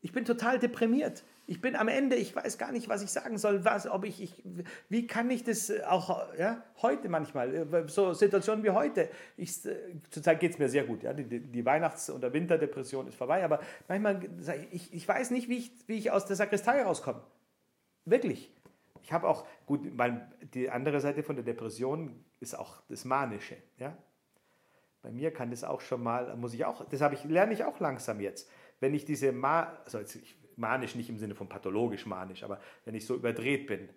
[0.00, 1.24] Ich bin total deprimiert.
[1.46, 4.22] Ich bin am Ende, ich weiß gar nicht, was ich sagen soll, was, ob ich,
[4.22, 4.42] ich
[4.88, 9.10] wie kann ich das auch ja, heute manchmal, so Situationen wie heute.
[9.36, 9.60] Ich,
[10.10, 13.60] zurzeit geht es mir sehr gut, ja, die, die Weihnachts- oder Winterdepression ist vorbei, aber
[13.88, 14.20] manchmal,
[14.70, 17.22] ich, ich weiß nicht, wie ich, wie ich aus der Sakristei rauskomme.
[18.04, 18.50] Wirklich.
[19.02, 23.56] Ich habe auch, gut, weil die andere Seite von der Depression ist auch das Manische,
[23.78, 23.96] ja.
[25.02, 27.78] Bei mir kann das auch schon mal, muss ich auch, das ich, lerne ich auch
[27.78, 28.48] langsam jetzt
[28.84, 32.94] wenn ich diese, Ma also ich, manisch nicht im Sinne von pathologisch manisch, aber wenn
[32.94, 33.88] ich so überdreht bin,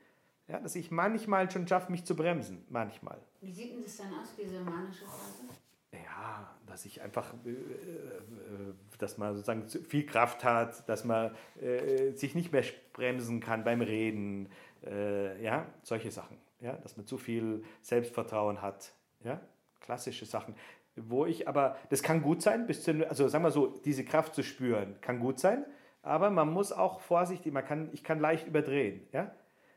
[0.48, 3.20] ja, dass ich manchmal schon schaffe, mich zu bremsen, manchmal.
[3.42, 5.44] Wie sieht denn das dann aus, diese manische Phase?
[5.92, 12.12] Ja, dass ich einfach, äh, äh, dass man sozusagen viel Kraft hat, dass man äh,
[12.12, 14.50] sich nicht mehr bremsen kann beim Reden,
[14.86, 16.38] äh, ja, solche Sachen.
[16.60, 18.94] Ja, dass man zu viel Selbstvertrauen hat,
[19.24, 19.40] ja,
[19.80, 20.56] klassische Sachen.
[20.96, 24.34] Wo ich aber, das kann gut sein, bis zu, also sagen wir so, diese Kraft
[24.34, 25.66] zu spüren, kann gut sein,
[26.08, 29.32] aber man muss auch vorsichtig, man kann, ich kann leicht überdrehen, ja.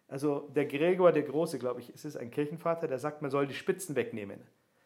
[0.09, 3.47] Also der Gregor der Große, glaube ich, ist es ein Kirchenvater, der sagt, man soll
[3.47, 4.40] die Spitzen wegnehmen.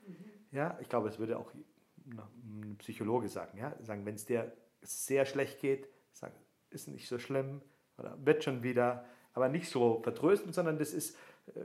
[0.07, 0.17] Mhm.
[0.51, 4.53] Ja, ich glaube, es würde auch ein Psychologe sagen, ja, sagen, wenn es dir
[4.83, 6.35] sehr schlecht geht, sagen,
[6.71, 7.63] ist nicht so schlimm
[7.97, 11.17] oder wird schon wieder, aber nicht so vertrösten, sondern das ist,
[11.55, 11.61] äh,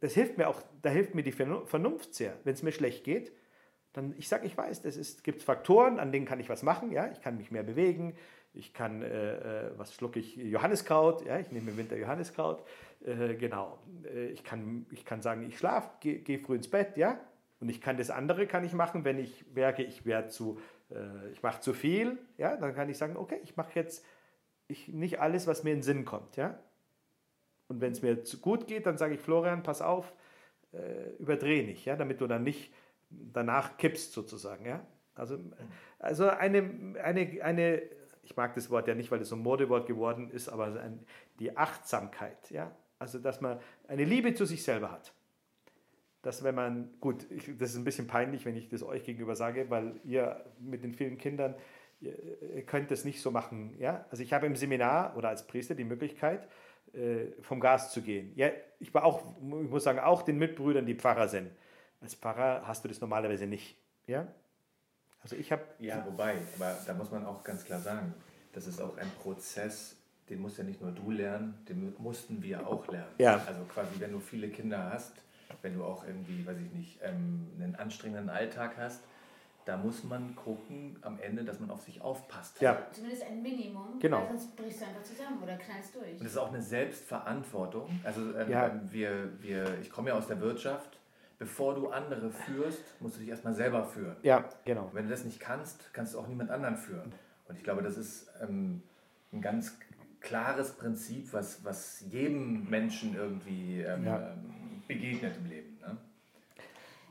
[0.00, 2.36] das hilft mir auch, da hilft mir die Vernunft sehr.
[2.44, 3.32] Wenn es mir schlecht geht,
[3.92, 7.10] dann, ich sage, ich weiß, es gibt Faktoren, an denen kann ich was machen, ja,
[7.12, 8.16] ich kann mich mehr bewegen,
[8.54, 12.62] ich kann, äh, äh was schlucke ich, Johanniskraut, ja, ich nehme im Winter Johanniskraut,
[13.04, 16.96] äh, genau, äh, ich, kann, ich kann sagen, ich schlafe, gehe geh früh ins Bett,
[16.96, 17.18] ja,
[17.60, 20.60] und ich kann das andere kann ich machen, wenn ich merke, ich werde zu,
[20.90, 24.04] äh, ich mache zu viel, ja, dann kann ich sagen, okay, ich mache jetzt
[24.68, 26.58] ich, nicht alles, was mir in den Sinn kommt, ja,
[27.68, 30.12] und wenn es mir gut geht, dann sage ich, Florian, pass auf,
[30.72, 32.72] äh, überdreh nicht, ja, damit du dann nicht
[33.10, 34.86] danach kippst sozusagen, ja.
[35.14, 35.38] Also,
[35.98, 37.82] also eine, eine, eine,
[38.22, 40.80] ich mag das Wort ja nicht, weil es so ein Modewort geworden ist, aber
[41.38, 42.74] die Achtsamkeit, ja.
[42.98, 43.58] Also, dass man
[43.88, 45.12] eine Liebe zu sich selber hat.
[46.22, 49.34] Dass wenn man, gut, ich, das ist ein bisschen peinlich, wenn ich das euch gegenüber
[49.34, 51.56] sage, weil ihr mit den vielen Kindern,
[52.00, 54.06] ihr könnt das nicht so machen, ja.
[54.10, 56.48] Also ich habe im Seminar oder als Priester die Möglichkeit,
[56.92, 58.32] äh, vom Gas zu gehen.
[58.36, 61.50] Ja, ich war auch, ich muss sagen, auch den Mitbrüdern, die Pfarrer sind.
[62.00, 63.76] Als Pfarrer hast du das normalerweise nicht.
[64.06, 64.28] Ja?
[65.22, 65.62] Also ich habe.
[65.78, 68.14] Ja, wobei, aber da muss man auch ganz klar sagen,
[68.52, 69.96] das ist auch ein Prozess,
[70.28, 73.14] den musst ja nicht nur du lernen, den mussten wir auch lernen.
[73.18, 73.42] Ja.
[73.46, 75.14] Also quasi, wenn du viele Kinder hast,
[75.62, 79.00] wenn du auch irgendwie, weiß ich nicht, ähm, einen anstrengenden Alltag hast,
[79.64, 82.60] da muss man gucken am Ende, dass man auf sich aufpasst.
[82.60, 82.86] Ja.
[82.90, 84.22] Zumindest ein Minimum, genau.
[84.22, 86.12] weil sonst brichst du einfach zusammen oder knallst durch.
[86.12, 88.00] Und das ist auch eine Selbstverantwortung.
[88.02, 88.80] Also ähm, ja.
[88.90, 90.98] wir, wir, ich komme ja aus der Wirtschaft
[91.42, 94.14] bevor du andere führst, musst du dich erstmal selber führen.
[94.22, 94.88] Ja, genau.
[94.92, 97.12] wenn du das nicht kannst, kannst du auch niemand anderen führen.
[97.48, 98.80] Und ich glaube, das ist ähm,
[99.32, 99.76] ein ganz
[100.20, 104.36] klares Prinzip, was, was jedem Menschen irgendwie ähm, ja.
[104.86, 105.80] Begegnet im Leben.
[105.80, 105.96] Ne?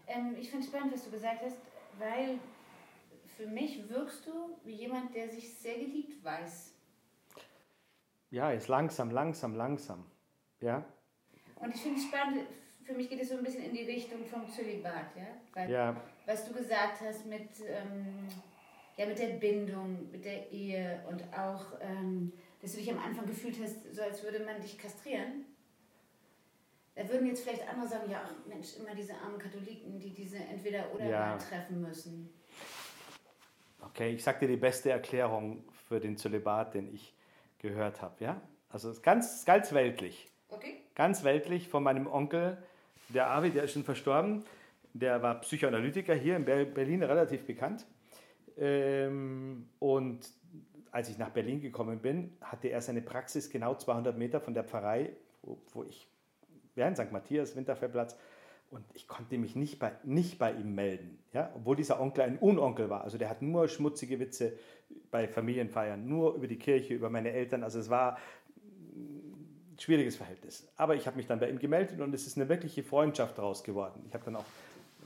[0.07, 1.57] Ähm, ich finde es spannend, was du gesagt hast,
[1.99, 2.39] weil
[3.35, 6.73] für mich wirkst du wie jemand, der sich sehr geliebt weiß.
[8.29, 10.05] Ja, ist langsam, langsam, langsam.
[10.61, 10.85] Ja.
[11.57, 12.47] Und ich finde es spannend,
[12.83, 15.27] für mich geht es so ein bisschen in die Richtung vom Zölibat, ja?
[15.53, 16.01] Weil, ja.
[16.25, 18.27] Was du gesagt hast mit, ähm,
[18.97, 23.25] ja, mit der Bindung, mit der Ehe und auch, ähm, dass du dich am Anfang
[23.25, 25.45] gefühlt hast, so als würde man dich kastrieren.
[26.95, 30.37] Da würden jetzt vielleicht andere sagen, ja, ach, Mensch, immer diese armen Katholiken, die diese
[30.37, 31.37] entweder oder ja.
[31.37, 32.29] treffen müssen.
[33.81, 37.13] Okay, ich sag dir die beste Erklärung für den Zölibat, den ich
[37.59, 38.23] gehört habe.
[38.23, 38.41] Ja?
[38.69, 40.29] Also ganz, ganz weltlich.
[40.49, 40.81] Okay.
[40.95, 42.61] Ganz weltlich von meinem Onkel,
[43.13, 44.43] der Avi, der ist schon verstorben,
[44.93, 47.85] der war Psychoanalytiker hier in Berlin relativ bekannt.
[48.57, 50.29] Ähm, und
[50.91, 54.63] als ich nach Berlin gekommen bin, hatte er seine Praxis genau 200 Meter von der
[54.63, 56.07] Pfarrei, wo, ich,
[56.75, 57.11] ja, in St.
[57.11, 58.17] Matthias, Winterfeldplatz,
[58.71, 61.51] und ich konnte mich nicht bei, nicht bei ihm melden, ja?
[61.55, 63.03] obwohl dieser Onkel ein Unonkel war.
[63.03, 64.57] Also der hat nur schmutzige Witze
[65.11, 67.63] bei Familienfeiern, nur über die Kirche, über meine Eltern.
[67.63, 68.17] Also es war
[69.81, 70.67] schwieriges Verhältnis.
[70.77, 73.63] Aber ich habe mich dann bei ihm gemeldet und es ist eine wirkliche Freundschaft daraus
[73.63, 74.03] geworden.
[74.07, 74.45] Ich habe dann auch,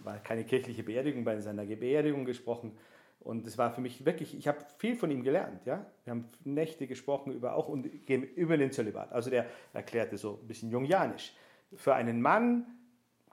[0.03, 2.77] war keine kirchliche Beerdigung, bei seiner Beerdigung gesprochen.
[3.21, 5.65] Und es war für mich wirklich, ich habe viel von ihm gelernt.
[5.65, 5.85] Ja?
[6.03, 9.11] Wir haben Nächte gesprochen über auch und über den Zölibat.
[9.11, 11.33] Also der erklärte so ein bisschen jungianisch.
[11.75, 12.65] Für einen Mann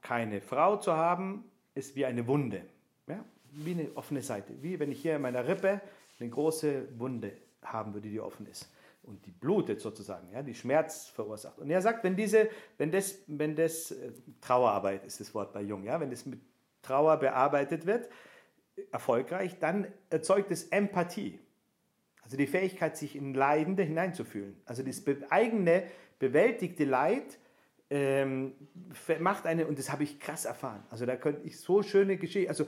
[0.01, 2.63] keine Frau zu haben, ist wie eine Wunde.
[3.07, 3.23] Ja?
[3.51, 4.55] Wie eine offene Seite.
[4.63, 5.81] Wie wenn ich hier in meiner Rippe
[6.19, 8.71] eine große Wunde haben würde, die offen ist
[9.03, 11.59] und die blutet sozusagen, ja, die Schmerz verursacht.
[11.59, 15.63] Und er sagt, wenn diese, wenn das, wenn das äh, Trauerarbeit ist das Wort bei
[15.63, 16.41] Jung, ja, wenn das mit
[16.83, 18.09] Trauer bearbeitet wird,
[18.91, 21.39] erfolgreich, dann erzeugt es Empathie.
[22.23, 24.61] Also die Fähigkeit, sich in Leidende hineinzufühlen.
[24.65, 25.85] Also das eigene
[26.19, 27.39] bewältigte Leid
[27.91, 28.55] ähm,
[29.19, 30.83] macht eine, und das habe ich krass erfahren.
[30.89, 32.67] Also da könnte ich so schöne Geschichten, also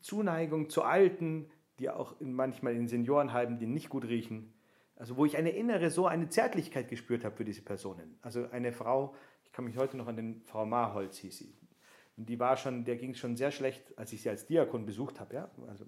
[0.00, 4.52] Zuneigung zu Alten, die auch manchmal in Seniorenheimen, die nicht gut riechen,
[4.96, 8.18] also wo ich eine innere, so eine Zärtlichkeit gespürt habe für diese Personen.
[8.22, 9.14] Also eine Frau,
[9.44, 11.54] ich kann mich heute noch an den Frau Marholz hieß sie.
[12.16, 14.86] Und die war schon, der ging es schon sehr schlecht, als ich sie als Diakon
[14.86, 15.34] besucht habe.
[15.34, 15.50] Ja?
[15.68, 15.84] Also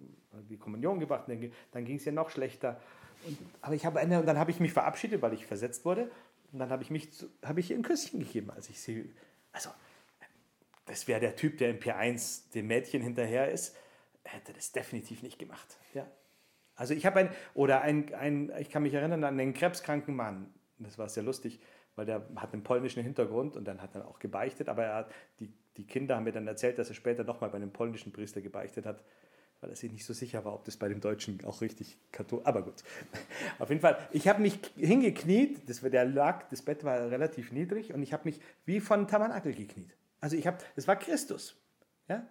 [0.48, 2.80] die Kommunion gebracht, dann ging es ihr noch schlechter.
[3.24, 6.10] Und, aber ich habe eine, und dann habe ich mich verabschiedet, weil ich versetzt wurde.
[6.52, 7.08] Und dann habe ich mich,
[7.44, 9.14] habe ich ihr ein Küsschen gegeben, als ich sie,
[9.52, 9.70] also
[10.86, 13.76] das wäre der Typ, der im P1 dem Mädchen hinterher ist,
[14.24, 15.76] hätte das definitiv nicht gemacht.
[15.94, 16.06] Ja.
[16.76, 20.46] Also ich habe ein, oder ein, ein, ich kann mich erinnern an einen krebskranken Mann,
[20.78, 21.58] das war sehr lustig,
[21.96, 25.08] weil der hat einen polnischen Hintergrund und dann hat er auch gebeichtet, aber er,
[25.40, 28.42] die, die Kinder haben mir dann erzählt, dass er später nochmal bei einem polnischen Priester
[28.42, 29.02] gebeichtet hat,
[29.60, 32.46] weil er sich nicht so sicher war, ob das bei dem Deutschen auch richtig katholisch
[32.46, 32.84] Aber gut.
[33.58, 37.94] Auf jeden Fall, ich habe mich hingekniet, das, der lag, das Bett war relativ niedrig
[37.94, 39.96] und ich habe mich wie von Tabernakel gekniet.
[40.20, 41.56] Also ich habe, das war Christus.
[42.08, 42.26] Ja?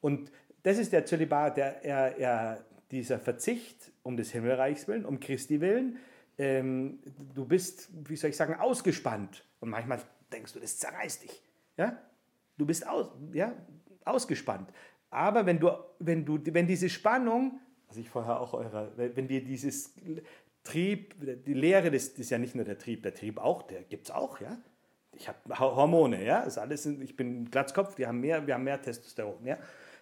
[0.00, 0.32] Und
[0.62, 5.60] das ist der Zölibat, der, er, er, dieser Verzicht um des Himmelreichs willen, um Christi
[5.60, 5.98] willen.
[6.38, 7.00] Ähm,
[7.34, 9.44] du bist, wie soll ich sagen, ausgespannt.
[9.60, 10.00] Und manchmal
[10.32, 11.42] denkst du, das zerreißt dich.
[11.76, 11.98] Ja?
[12.56, 13.54] Du bist aus, ja,
[14.04, 14.70] ausgespannt.
[15.10, 19.44] Aber wenn du, wenn du, wenn diese Spannung, also ich vorher auch eure, wenn wir
[19.44, 19.94] dieses
[20.62, 21.14] Trieb,
[21.44, 24.06] die Lehre, das, das ist ja nicht nur der Trieb, der Trieb auch, der gibt
[24.06, 24.58] es auch, ja.
[25.12, 28.80] Ich habe Hormone, ja, ist alles, ich bin Glatzkopf, die haben mehr, wir haben mehr
[28.80, 29.58] Testosteron, ja.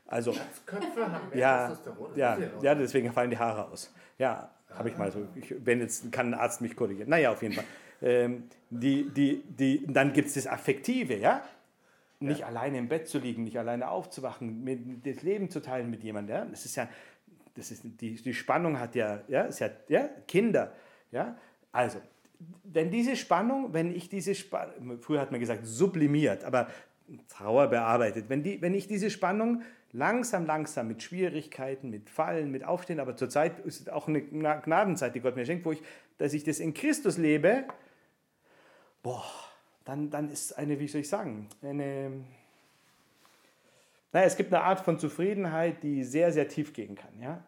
[0.08, 2.16] Also, Glatzköpfe haben mehr ja, Testosteron.
[2.16, 3.92] Ja, ja, deswegen fallen die Haare aus.
[4.16, 5.26] Ja, habe ich mal so.
[5.34, 7.10] Ich, wenn jetzt kann ein Arzt mich korrigieren.
[7.10, 7.64] Naja, auf jeden Fall.
[8.00, 11.42] Ähm, die, die, die, dann gibt es das Affektive, ja.
[12.20, 12.46] Nicht ja.
[12.46, 16.36] alleine im Bett zu liegen, nicht alleine aufzuwachen, mit, das Leben zu teilen mit jemandem.
[16.36, 16.44] Ja?
[16.46, 16.88] Das ist ja,
[17.54, 20.72] das ist, die, die Spannung hat ja, ja, ist ja, ja, Kinder.
[21.12, 21.36] Ja?
[21.70, 22.00] Also,
[22.64, 26.68] wenn diese Spannung, wenn ich diese Spannung, früher hat man gesagt sublimiert, aber
[27.28, 32.64] Trauer bearbeitet, wenn, die, wenn ich diese Spannung langsam, langsam mit Schwierigkeiten, mit Fallen, mit
[32.64, 35.82] Aufstehen, aber zurzeit ist es auch eine Gnadenzeit, die Gott mir schenkt, wo ich,
[36.18, 37.64] dass ich das in Christus lebe,
[39.02, 39.24] boah,
[39.84, 42.24] dann, dann ist eine, wie soll ich sagen, eine,
[44.12, 47.20] naja, es gibt eine Art von Zufriedenheit, die sehr, sehr tief gehen kann.
[47.20, 47.44] Ja?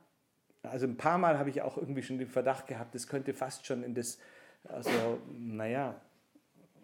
[0.63, 3.67] Also ein paar Mal habe ich auch irgendwie schon den Verdacht gehabt, das könnte fast
[3.67, 4.19] schon in das,
[4.65, 4.91] also
[5.33, 6.01] naja,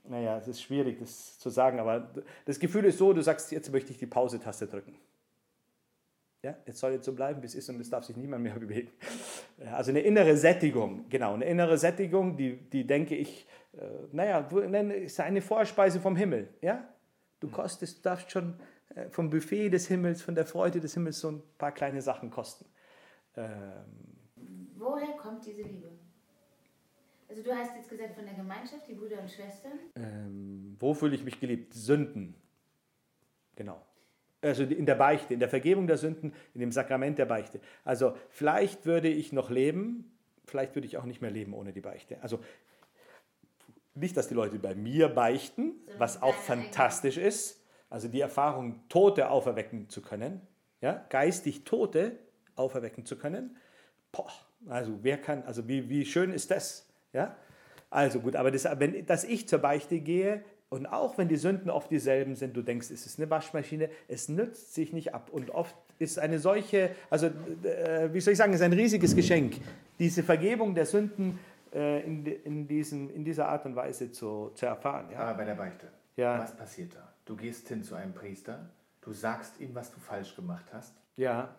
[0.08, 2.10] naja, es ist schwierig, das zu sagen, aber
[2.44, 4.96] das Gefühl ist so, du sagst, jetzt möchte ich die Pause-Taste drücken.
[6.42, 8.54] Ja, es soll jetzt so bleiben, wie es ist und es darf sich niemand mehr
[8.58, 8.90] bewegen.
[9.72, 13.80] Also eine innere Sättigung, genau, eine innere Sättigung, die, die denke ich, äh,
[14.12, 16.48] naja, ist eine Vorspeise vom Himmel.
[16.60, 16.86] Ja?
[17.40, 18.60] Du kostest, du darfst schon
[18.94, 22.30] äh, vom Buffet des Himmels, von der Freude des Himmels so ein paar kleine Sachen
[22.30, 22.66] kosten.
[23.36, 23.50] Ähm,
[24.76, 25.95] Woher kommt diese Liebe?
[27.36, 29.72] Also du hast jetzt gesagt von der Gemeinschaft, die Brüder und Schwestern.
[29.94, 31.74] Ähm, wo fühle ich mich geliebt?
[31.74, 32.34] Sünden.
[33.56, 33.84] Genau.
[34.40, 37.60] Also in der Beichte, in der Vergebung der Sünden, in dem Sakrament der Beichte.
[37.84, 40.16] Also vielleicht würde ich noch leben,
[40.46, 42.22] vielleicht würde ich auch nicht mehr leben ohne die Beichte.
[42.22, 42.40] Also
[43.94, 47.62] nicht, dass die Leute bei mir beichten, so was auch fantastisch ist.
[47.90, 50.40] Also die Erfahrung, Tote auferwecken zu können,
[50.80, 52.18] ja, geistig Tote
[52.54, 53.58] auferwecken zu können.
[54.10, 54.32] Boah,
[54.68, 56.85] also wer kann, also wie, wie schön ist das?
[57.12, 57.36] Ja?
[57.90, 61.70] Also gut, aber das, wenn, dass ich zur Beichte gehe, und auch wenn die Sünden
[61.70, 65.30] oft dieselben sind, du denkst, es ist eine Waschmaschine, es nützt sich nicht ab.
[65.30, 69.60] Und oft ist eine solche, also äh, wie soll ich sagen, ist ein riesiges Geschenk,
[69.98, 71.38] diese Vergebung der Sünden
[71.72, 75.08] äh, in, in, diesen, in dieser Art und Weise zu, zu erfahren.
[75.12, 75.20] Ja?
[75.20, 75.86] Aber bei der Beichte,
[76.16, 76.38] ja.
[76.38, 77.12] was passiert da?
[77.24, 78.68] Du gehst hin zu einem Priester,
[79.02, 80.94] du sagst ihm, was du falsch gemacht hast.
[81.16, 81.54] Ja.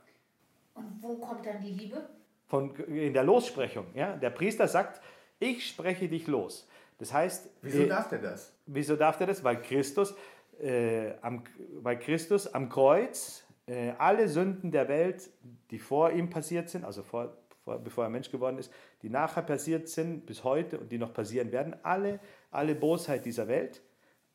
[0.73, 2.09] Und wo kommt dann die Liebe?
[2.47, 3.85] Von, in der Lossprechung.
[3.93, 4.17] Ja?
[4.17, 5.01] Der Priester sagt,
[5.39, 6.67] ich spreche dich los.
[6.97, 7.49] Das heißt.
[7.61, 8.53] Wieso äh, darf der das?
[8.65, 9.43] Wieso darf der das?
[9.43, 10.15] Weil Christus,
[10.59, 11.43] äh, am,
[11.81, 15.29] weil Christus am Kreuz äh, alle Sünden der Welt,
[15.71, 18.71] die vor ihm passiert sind, also vor, vor, bevor er Mensch geworden ist,
[19.01, 22.19] die nachher passiert sind, bis heute und die noch passieren werden, alle,
[22.49, 23.81] alle Bosheit dieser Welt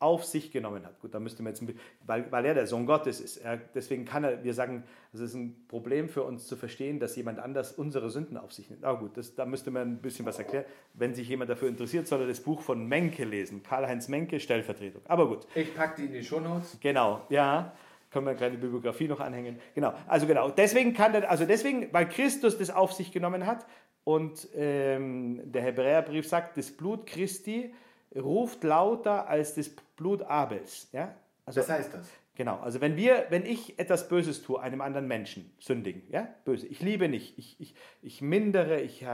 [0.03, 0.99] auf sich genommen hat.
[0.99, 1.63] Gut, da müsste man jetzt,
[2.05, 3.37] weil, weil er der Sohn Gottes ist.
[3.37, 4.83] Er, deswegen kann er, wir sagen,
[5.13, 8.69] es ist ein Problem für uns zu verstehen, dass jemand anders unsere Sünden auf sich
[8.69, 8.83] nimmt.
[8.83, 10.65] Aber gut, das, da müsste man ein bisschen was erklären.
[10.93, 13.63] Wenn sich jemand dafür interessiert, soll er das Buch von Menke lesen.
[13.63, 15.01] Karl-Heinz Menke, Stellvertretung.
[15.07, 15.47] Aber gut.
[15.55, 16.77] Ich packe die in die Shownotes.
[16.81, 17.73] Genau, ja.
[18.11, 19.57] Können wir eine kleine Bibliografie noch anhängen.
[19.73, 20.49] Genau, also genau.
[20.49, 23.65] Deswegen kann er, also deswegen, weil Christus das auf sich genommen hat
[24.03, 27.73] und ähm, der Hebräerbrief sagt, das Blut Christi
[28.15, 30.89] ruft lauter als das Blut Abels.
[30.91, 31.15] Ja?
[31.45, 32.09] Also, Was heißt das?
[32.35, 36.65] Genau, also wenn wir, wenn ich etwas Böses tue, einem anderen Menschen, sündigen, ja, böse,
[36.65, 39.05] ich liebe nicht, ich, ich, ich mindere, ich,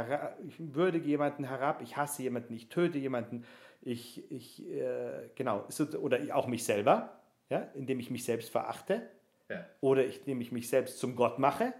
[0.47, 3.43] ich würdige jemanden herab, ich hasse jemanden, ich töte jemanden,
[3.81, 5.67] ich, ich äh, genau,
[6.01, 7.19] oder auch mich selber,
[7.49, 9.09] ja, indem ich mich selbst verachte,
[9.49, 9.65] ja.
[9.81, 11.73] oder ich, indem ich mich selbst zum Gott mache,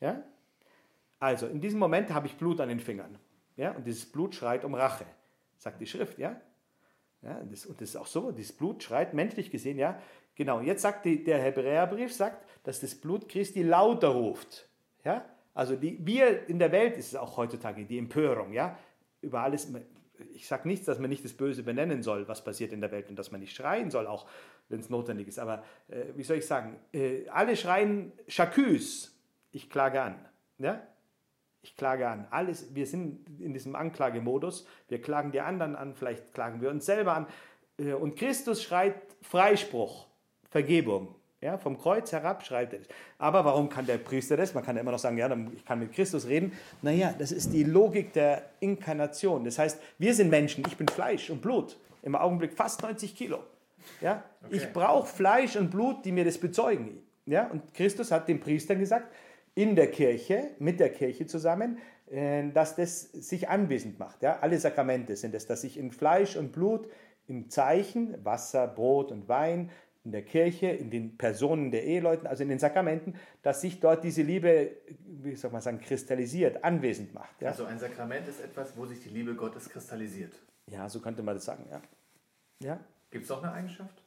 [0.00, 0.22] ja.
[1.18, 3.18] Also in diesem Moment habe ich Blut an den Fingern,
[3.56, 5.06] ja, und dieses Blut schreit um Rache,
[5.56, 6.40] sagt die Schrift, ja.
[7.24, 9.98] Ja, das, und das ist auch so, das Blut schreit menschlich gesehen, ja.
[10.34, 14.68] Genau, jetzt sagt die, der Hebräerbrief, sagt, dass das Blut Christi lauter ruft,
[15.04, 18.78] ja, Also die, wir in der Welt ist es auch heutzutage die Empörung, ja,
[19.20, 19.72] über alles.
[20.32, 23.08] Ich sage nichts, dass man nicht das Böse benennen soll, was passiert in der Welt
[23.08, 24.26] und dass man nicht schreien soll, auch
[24.68, 25.38] wenn es notwendig ist.
[25.38, 29.16] Aber äh, wie soll ich sagen, äh, alle schreien Chacus,
[29.52, 30.28] ich klage an.
[30.58, 30.86] Ja?
[31.64, 32.26] Ich klage an.
[32.30, 34.66] Alles, wir sind in diesem Anklagemodus.
[34.88, 37.26] Wir klagen die anderen an, vielleicht klagen wir uns selber an.
[37.78, 40.06] Äh, und Christus schreit Freispruch,
[40.50, 41.14] Vergebung.
[41.40, 42.88] Ja, vom Kreuz herab schreibt er das.
[43.18, 44.54] Aber warum kann der Priester das?
[44.54, 46.52] Man kann ja immer noch sagen, ja, ich kann mit Christus reden.
[46.82, 49.44] Naja, das ist die Logik der Inkarnation.
[49.44, 51.78] Das heißt, wir sind Menschen, ich bin Fleisch und Blut.
[52.02, 53.40] Im Augenblick fast 90 Kilo.
[54.00, 54.22] Ja?
[54.42, 54.56] Okay.
[54.56, 57.02] Ich brauche Fleisch und Blut, die mir das bezeugen.
[57.26, 57.46] Ja?
[57.48, 59.08] Und Christus hat den Priestern gesagt,
[59.54, 61.78] in der Kirche, mit der Kirche zusammen,
[62.10, 64.22] äh, dass das sich anwesend macht.
[64.22, 64.38] Ja?
[64.40, 66.88] Alle Sakramente sind es, dass sich in Fleisch und Blut,
[67.26, 69.70] im Zeichen, Wasser, Brot und Wein,
[70.04, 74.04] in der Kirche, in den Personen der Eheleuten, also in den Sakramenten, dass sich dort
[74.04, 77.40] diese Liebe, wie soll man sagen, kristallisiert, anwesend macht.
[77.40, 77.48] Ja?
[77.48, 80.34] Also ein Sakrament ist etwas, wo sich die Liebe Gottes kristallisiert.
[80.66, 81.80] Ja, so könnte man das sagen, ja.
[82.60, 82.80] ja?
[83.10, 84.02] Gibt es auch eine Eigenschaft?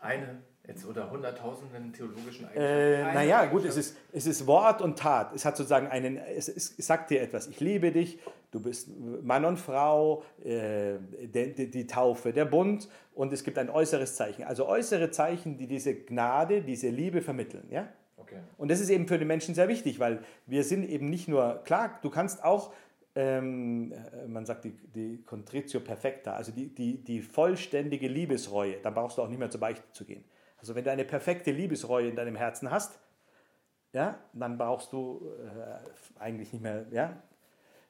[0.00, 2.60] Eine jetzt oder hunderttausenden theologischen Eigenschaften?
[2.60, 5.34] Äh, naja, gut, es ist, es ist Wort und Tat.
[5.34, 7.46] Es hat sozusagen einen, es, es sagt dir etwas.
[7.48, 8.18] Ich liebe dich,
[8.50, 8.88] du bist
[9.22, 14.44] Mann und Frau, äh, die, die, Taufe, der Bund und es gibt ein äußeres Zeichen.
[14.44, 17.68] Also äußere Zeichen, die diese Gnade, diese Liebe vermitteln.
[17.70, 17.88] Ja?
[18.16, 18.38] Okay.
[18.58, 21.62] Und das ist eben für die Menschen sehr wichtig, weil wir sind eben nicht nur,
[21.64, 22.72] klar, du kannst auch
[23.16, 28.94] ähm, äh, man sagt die, die Contritio Perfecta, also die, die, die vollständige Liebesreue, dann
[28.94, 30.22] brauchst du auch nicht mehr zur Beichte zu gehen.
[30.66, 32.98] Also wenn du eine perfekte Liebesreue in deinem Herzen hast,
[33.92, 37.22] ja, dann brauchst du äh, eigentlich nicht mehr, ja.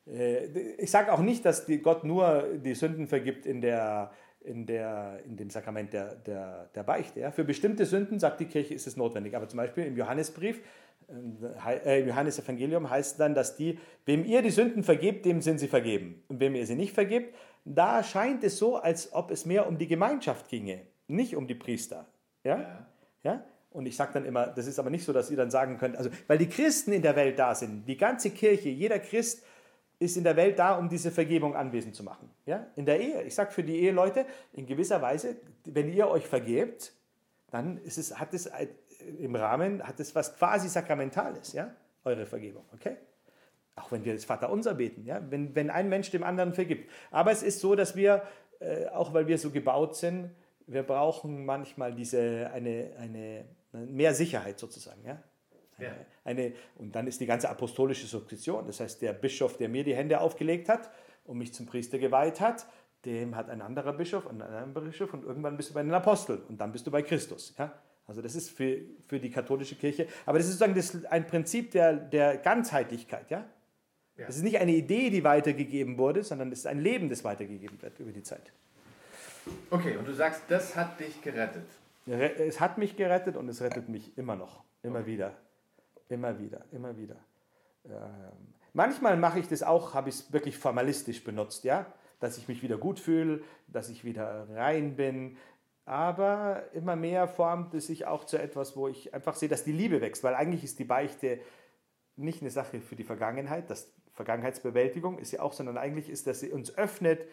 [0.06, 0.44] Äh,
[0.76, 4.10] ich sage auch nicht, dass Gott nur die Sünden vergibt in, der,
[4.40, 7.20] in, der, in dem Sakrament der, der, der Beichte.
[7.20, 7.30] Ja.
[7.30, 9.34] Für bestimmte Sünden, sagt die Kirche, ist es notwendig.
[9.34, 10.60] Aber zum Beispiel im Johannesbrief,
[11.08, 15.60] äh, im Johannes Evangelium heißt dann, dass die, wem ihr die Sünden vergebt, dem sind
[15.60, 16.22] sie vergeben.
[16.28, 19.78] Und wem ihr sie nicht vergebt, da scheint es so, als ob es mehr um
[19.78, 22.06] die Gemeinschaft ginge, nicht um die Priester.
[22.46, 22.58] Ja?
[22.58, 22.86] ja.
[23.22, 23.44] ja?
[23.70, 25.96] Und ich sage dann immer, das ist aber nicht so, dass ihr dann sagen könnt,
[25.96, 29.44] also, weil die Christen in der Welt da sind, die ganze Kirche, jeder Christ
[29.98, 32.30] ist in der Welt da, um diese Vergebung anwesend zu machen.
[32.44, 32.66] Ja?
[32.76, 33.22] In der Ehe.
[33.22, 36.92] Ich sage für die Eheleute, in gewisser Weise, wenn ihr euch vergebt,
[37.50, 38.50] dann ist es, hat es
[39.18, 41.70] im Rahmen, hat es was quasi Sakramentales, ja?
[42.04, 42.64] eure Vergebung.
[42.74, 42.96] Okay?
[43.74, 45.20] Auch wenn wir das Vaterunser beten, ja?
[45.30, 46.90] wenn, wenn ein Mensch dem anderen vergibt.
[47.10, 48.22] Aber es ist so, dass wir,
[48.60, 50.30] äh, auch weil wir so gebaut sind,
[50.66, 55.04] wir brauchen manchmal diese, eine, eine, mehr Sicherheit sozusagen.
[55.04, 55.22] Ja?
[55.78, 55.92] Ja.
[56.24, 58.66] Eine, und dann ist die ganze apostolische Sukzession.
[58.66, 60.90] Das heißt, der Bischof, der mir die Hände aufgelegt hat
[61.24, 62.66] und mich zum Priester geweiht hat,
[63.04, 65.92] dem hat ein anderer Bischof und ein anderer Bischof und irgendwann bist du bei den
[65.92, 67.54] Aposteln und dann bist du bei Christus.
[67.58, 67.72] Ja?
[68.06, 70.08] Also das ist für, für die katholische Kirche.
[70.24, 73.30] Aber das ist sozusagen das, ein Prinzip der, der Ganzheitlichkeit.
[73.30, 73.44] Ja?
[74.16, 74.26] ja?
[74.26, 77.80] Das ist nicht eine Idee, die weitergegeben wurde, sondern es ist ein Leben, das weitergegeben
[77.82, 78.52] wird über die Zeit.
[79.70, 81.66] Okay, und du sagst, das hat dich gerettet.
[82.06, 85.08] Es hat mich gerettet und es rettet mich immer noch, immer okay.
[85.08, 85.32] wieder,
[86.08, 87.16] immer wieder, immer wieder.
[87.84, 91.86] Ähm, manchmal mache ich das auch, habe ich es wirklich formalistisch benutzt, ja,
[92.20, 95.36] dass ich mich wieder gut fühle, dass ich wieder rein bin.
[95.84, 99.72] Aber immer mehr formt es sich auch zu etwas, wo ich einfach sehe, dass die
[99.72, 101.40] Liebe wächst, weil eigentlich ist die Beichte
[102.16, 106.40] nicht eine Sache für die Vergangenheit, das Vergangenheitsbewältigung ist ja auch, sondern eigentlich ist, dass
[106.40, 107.26] sie uns öffnet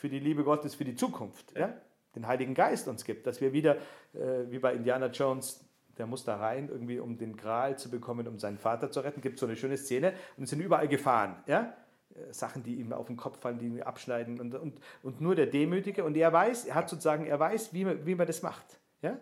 [0.00, 1.56] für die Liebe Gottes für die Zukunft.
[1.56, 1.74] Ja?
[2.16, 3.76] Den Heiligen Geist uns gibt, dass wir wieder,
[4.14, 5.64] äh, wie bei Indiana Jones,
[5.98, 9.20] der muss da rein, irgendwie um den Gral zu bekommen, um seinen Vater zu retten.
[9.20, 11.36] Gibt so eine schöne Szene und sind überall gefahren.
[11.46, 11.74] Ja?
[12.14, 15.34] Äh, Sachen, die ihm auf den Kopf fallen, die ihn abschneiden und, und, und nur
[15.34, 16.02] der Demütige.
[16.04, 18.80] Und er weiß, er hat sozusagen, er weiß, wie man, wie man das macht.
[19.02, 19.18] Ja?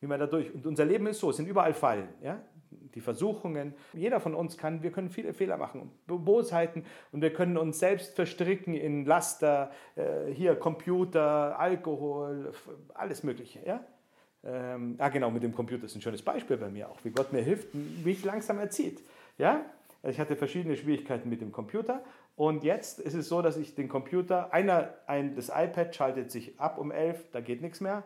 [0.00, 0.52] Wie man da durch.
[0.52, 2.08] Und unser Leben ist so, es sind überall Fallen.
[2.22, 2.42] Ja?
[2.94, 3.74] Die Versuchungen.
[3.92, 8.14] Jeder von uns kann, wir können viele Fehler machen, Bosheiten und wir können uns selbst
[8.14, 12.52] verstricken in Laster, äh, hier Computer, Alkohol,
[12.94, 13.60] alles Mögliche.
[13.66, 13.84] Ja?
[14.44, 17.32] Ähm, ah, genau, mit dem Computer ist ein schönes Beispiel bei mir auch, wie Gott
[17.32, 19.02] mir hilft, mich langsam erzieht.
[19.38, 19.64] Ja?
[20.02, 22.02] Ich hatte verschiedene Schwierigkeiten mit dem Computer
[22.34, 26.58] und jetzt ist es so, dass ich den Computer, einer, ein, das iPad schaltet sich
[26.58, 28.02] ab um 11, da geht nichts mehr.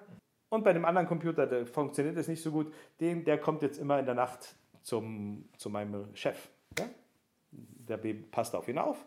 [0.49, 3.79] Und bei dem anderen Computer, der funktioniert das nicht so gut, den, der kommt jetzt
[3.79, 6.49] immer in der Nacht zum, zu meinem Chef.
[6.79, 6.87] Ja?
[7.51, 7.99] Der
[8.31, 9.05] passt auf ihn auf,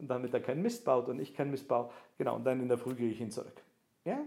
[0.00, 1.90] damit er keinen Mist baut und ich keinen Mist baue.
[2.18, 3.62] Genau, und dann in der Früh gehe ich ihn zurück.
[4.04, 4.18] Ja?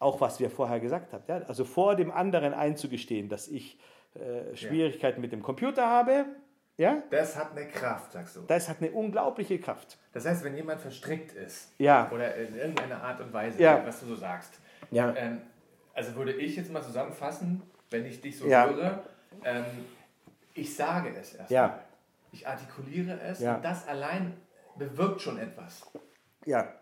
[0.00, 1.24] Auch was wir vorher gesagt haben.
[1.28, 1.38] Ja?
[1.46, 3.78] Also vor dem anderen einzugestehen, dass ich
[4.14, 5.22] äh, Schwierigkeiten ja.
[5.22, 6.26] mit dem Computer habe.
[6.76, 7.02] Ja?
[7.10, 8.40] Das hat eine Kraft, sagst du.
[8.48, 9.98] Das hat eine unglaubliche Kraft.
[10.12, 12.10] Das heißt, wenn jemand verstrickt ist ja.
[12.10, 13.86] oder in irgendeiner Art und Weise, ja.
[13.86, 14.58] was du so sagst,
[14.90, 15.14] ja.
[15.14, 15.42] Ähm,
[15.94, 18.68] also würde ich jetzt mal zusammenfassen, wenn ich dich so ja.
[18.68, 19.04] höre,
[19.44, 19.64] ähm,
[20.54, 21.82] ich sage es erst ja.
[22.32, 23.56] Ich artikuliere es Ja.
[23.56, 24.36] und das allein
[24.76, 25.90] bewirkt schon etwas.
[26.46, 26.72] Ja,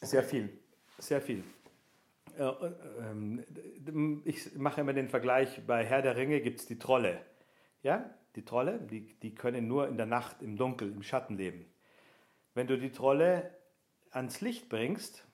[0.00, 0.58] sehr viel.
[0.98, 1.42] Sehr viel.
[2.38, 2.44] Äh,
[3.00, 3.42] ähm,
[4.24, 7.20] Ich mache immer den Vergleich, bei Herr der Ringe gibt es die Trolle.
[7.82, 11.66] Ja, die Trolle, die, die können nur in der Nacht, im Dunkel, im Schatten leben.
[12.54, 13.50] Wenn du die Trolle
[14.10, 15.26] ans Licht bringst,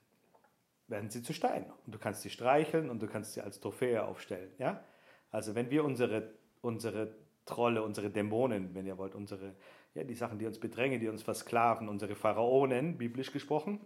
[0.89, 1.67] werden sie zu Stein.
[1.87, 4.51] Und du kannst sie streicheln und du kannst sie als Trophäe aufstellen.
[4.59, 4.83] Ja?
[5.31, 7.15] Also wenn wir unsere, unsere
[7.45, 9.55] Trolle, unsere Dämonen, wenn ihr wollt, unsere,
[9.95, 13.81] ja, die Sachen, die uns bedrängen, die uns versklaven, unsere Pharaonen, biblisch gesprochen,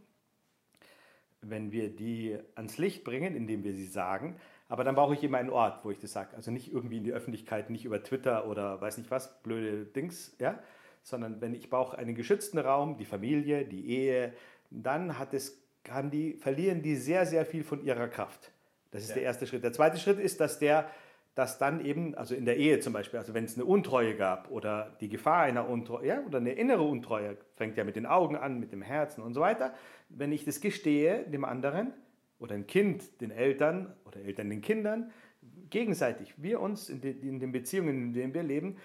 [1.41, 4.37] wenn wir die ans Licht bringen, indem wir sie sagen,
[4.69, 6.35] aber dann brauche ich immer einen Ort, wo ich das sage.
[6.37, 10.35] Also nicht irgendwie in die Öffentlichkeit, nicht über Twitter oder weiß nicht was, blöde Dings,
[10.41, 10.59] ja,
[11.03, 14.33] sondern wenn ich brauche einen geschützten Raum, die Familie, die Ehe,
[14.71, 18.53] dann hat es, haben die, verlieren die sehr, sehr viel von ihrer Kraft.
[18.91, 19.15] Das ist Ja.
[19.17, 19.65] der erste Schritt.
[19.65, 20.89] Der zweite Schritt ist, dass der,
[21.35, 24.51] dass dann eben, also in der Ehe zum Beispiel, also wenn es eine Untreue gab
[24.51, 28.37] oder die Gefahr einer Untreue, ja, oder eine innere Untreue, fängt ja mit den Augen
[28.37, 29.75] an, mit dem Herzen und so weiter.
[30.09, 31.93] Wenn ich das gestehe dem anderen
[32.39, 35.11] oder ein Kind den Eltern oder Eltern den Kindern,
[35.71, 38.77] gegenseitig, wir uns in, de, in den Beziehungen, in denen wir leben,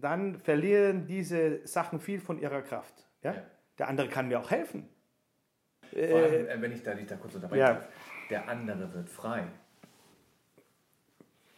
[0.00, 3.06] dann verlieren diese Sachen viel von ihrer Kraft.
[3.22, 3.34] Ja?
[3.34, 3.42] Ja.
[3.78, 4.88] Der andere kann mir auch helfen.
[5.90, 7.74] Vor allem, äh, wenn ich da, dich da kurz unterbrechen ja.
[7.74, 7.88] darf,
[8.30, 9.44] der andere wird frei.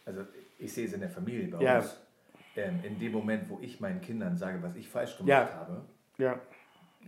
[0.04, 0.24] Also
[0.58, 1.78] ich sehe es in der Familie bei Ja.
[1.78, 1.96] uns.
[2.56, 5.54] Ähm, in dem Moment, wo ich meinen Kindern sage, was ich falsch gemacht Ja.
[5.54, 5.84] habe,
[6.18, 6.40] Ja,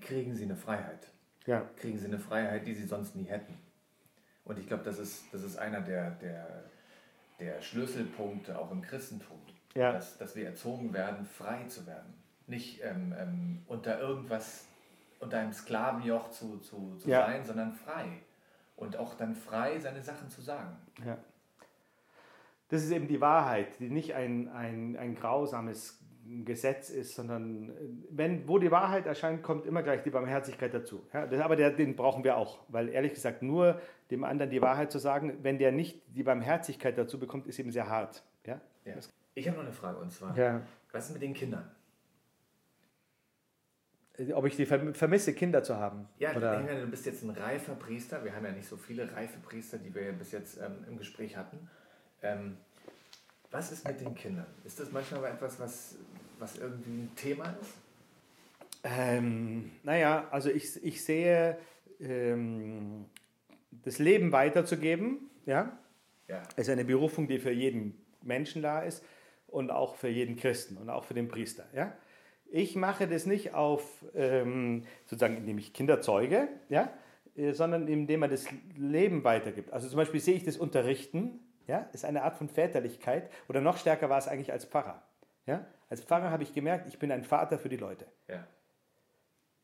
[0.00, 1.08] kriegen sie eine Freiheit.
[1.46, 3.58] ja, Kriegen sie eine Freiheit, die sie sonst nie hätten.
[4.44, 6.64] Und ich glaube, das ist, das ist einer der, der,
[7.40, 9.38] der Schlüsselpunkte auch im Christentum.
[9.92, 12.12] Dass, dass wir erzogen werden, frei zu werden.
[12.46, 14.66] Nicht ähm, ähm, unter irgendwas,
[15.22, 17.26] unter einem Sklavenjoch zu, zu, zu Ja.
[17.26, 18.04] sein, sondern frei.
[18.76, 20.76] Und auch dann frei, seine Sachen zu sagen.
[21.04, 21.16] ja.
[22.68, 26.02] Das ist eben die Wahrheit, die nicht ein, ein, ein grausames
[26.44, 27.72] Gesetz ist, sondern äh,
[28.08, 31.06] wenn, wo die Wahrheit erscheint, kommt immer gleich die Barmherzigkeit dazu.
[31.12, 33.78] Ja, das, aber der, den brauchen wir auch, weil ehrlich gesagt, nur
[34.10, 37.72] dem anderen die Wahrheit zu sagen, wenn der nicht die Barmherzigkeit dazu bekommt, ist eben
[37.72, 38.22] sehr hart.
[38.46, 38.58] Ja?
[38.86, 38.94] Ja.
[39.34, 40.62] Ich habe noch eine Frage und zwar, Ja.
[40.92, 41.70] was ist mit den Kindern?
[44.34, 46.06] Ob ich die verm- vermisse, Kinder zu haben.
[46.18, 48.22] Ja, Oder, Engel, du bist jetzt ein reifer Priester.
[48.24, 51.36] Wir haben ja nicht so viele reife Priester, die wir bis jetzt ähm, im Gespräch
[51.36, 51.70] hatten.
[52.22, 52.58] Ähm,
[53.50, 54.46] was ist mit den Kindern?
[54.64, 55.96] Ist das manchmal etwas, was,
[56.38, 57.70] was irgendwie ein Thema ist?
[58.84, 61.56] Ähm, naja, also ich, ich sehe,
[62.00, 63.06] ähm,
[63.84, 65.78] das Leben weiterzugeben, ja,
[66.28, 66.42] Ja.
[66.56, 69.04] ist eine Berufung, die für jeden Menschen da ist
[69.48, 71.66] und auch für jeden Christen und auch für den Priester.
[71.74, 71.92] Ja?
[72.54, 76.90] Ich mache das nicht auf, ähm, sozusagen, indem ich Kinder zeuge, ja?
[77.34, 78.44] äh, sondern indem man das
[78.76, 79.72] Leben weitergibt.
[79.72, 81.88] Also zum Beispiel sehe ich das Unterrichten, ja?
[81.94, 85.02] ist eine Art von Väterlichkeit oder noch stärker war es eigentlich als Pfarrer.
[85.46, 85.64] Ja?
[85.88, 88.46] Als Pfarrer habe ich gemerkt, ich bin ein Vater für die Leute Ja.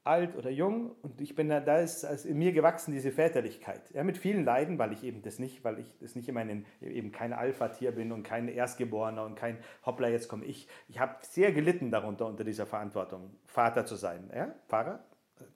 [0.09, 3.83] Alt oder jung und ich bin da, da ist in mir gewachsen diese Väterlichkeit.
[3.93, 6.67] Ja, mit vielen Leiden, weil ich eben das nicht, weil ich das nicht immer einen,
[6.81, 10.67] eben kein Alpha-Tier bin und kein Erstgeborener und kein Hoppla, jetzt komme ich.
[10.89, 14.31] Ich habe sehr gelitten darunter, unter dieser Verantwortung, Vater zu sein.
[14.35, 14.55] Ja?
[14.67, 15.05] Pfarrer,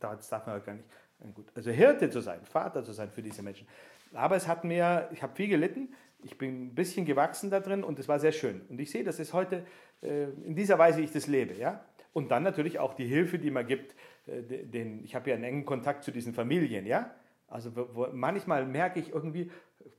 [0.01, 0.89] das darf man gar nicht.
[1.35, 1.47] Gut.
[1.55, 3.67] Also Hirte zu sein, Vater zu sein für diese Menschen.
[4.13, 5.95] Aber es hat mir, ich habe viel gelitten,
[6.25, 8.63] ich bin ein bisschen gewachsen da drin und es war sehr schön.
[8.69, 9.65] Und ich sehe, dass es heute
[10.03, 11.55] äh, in dieser Weise ich das lebe.
[11.55, 11.85] Ja?
[12.13, 13.95] Und dann natürlich auch die Hilfe, die man gibt.
[14.27, 16.87] Äh, de- Den, ich habe ja einen engen Kontakt zu diesen Familien.
[16.87, 17.15] Ja?
[17.49, 19.51] Also wo, manchmal merke ich irgendwie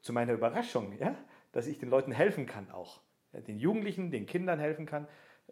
[0.02, 1.16] zu meiner Überraschung, ja?
[1.52, 3.02] dass ich den Leuten helfen kann auch.
[3.32, 5.08] Ja, den Jugendlichen, den Kindern helfen kann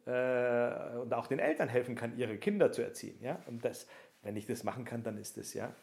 [0.06, 3.18] äh, und auch den Eltern helfen kann, ihre Kinder zu erziehen.
[3.22, 3.42] Ja?
[3.48, 3.88] Und das,
[4.22, 5.74] wenn ich das machen kann, dann ist es ja.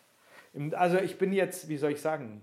[0.72, 2.42] Also ich bin jetzt, wie soll ich sagen,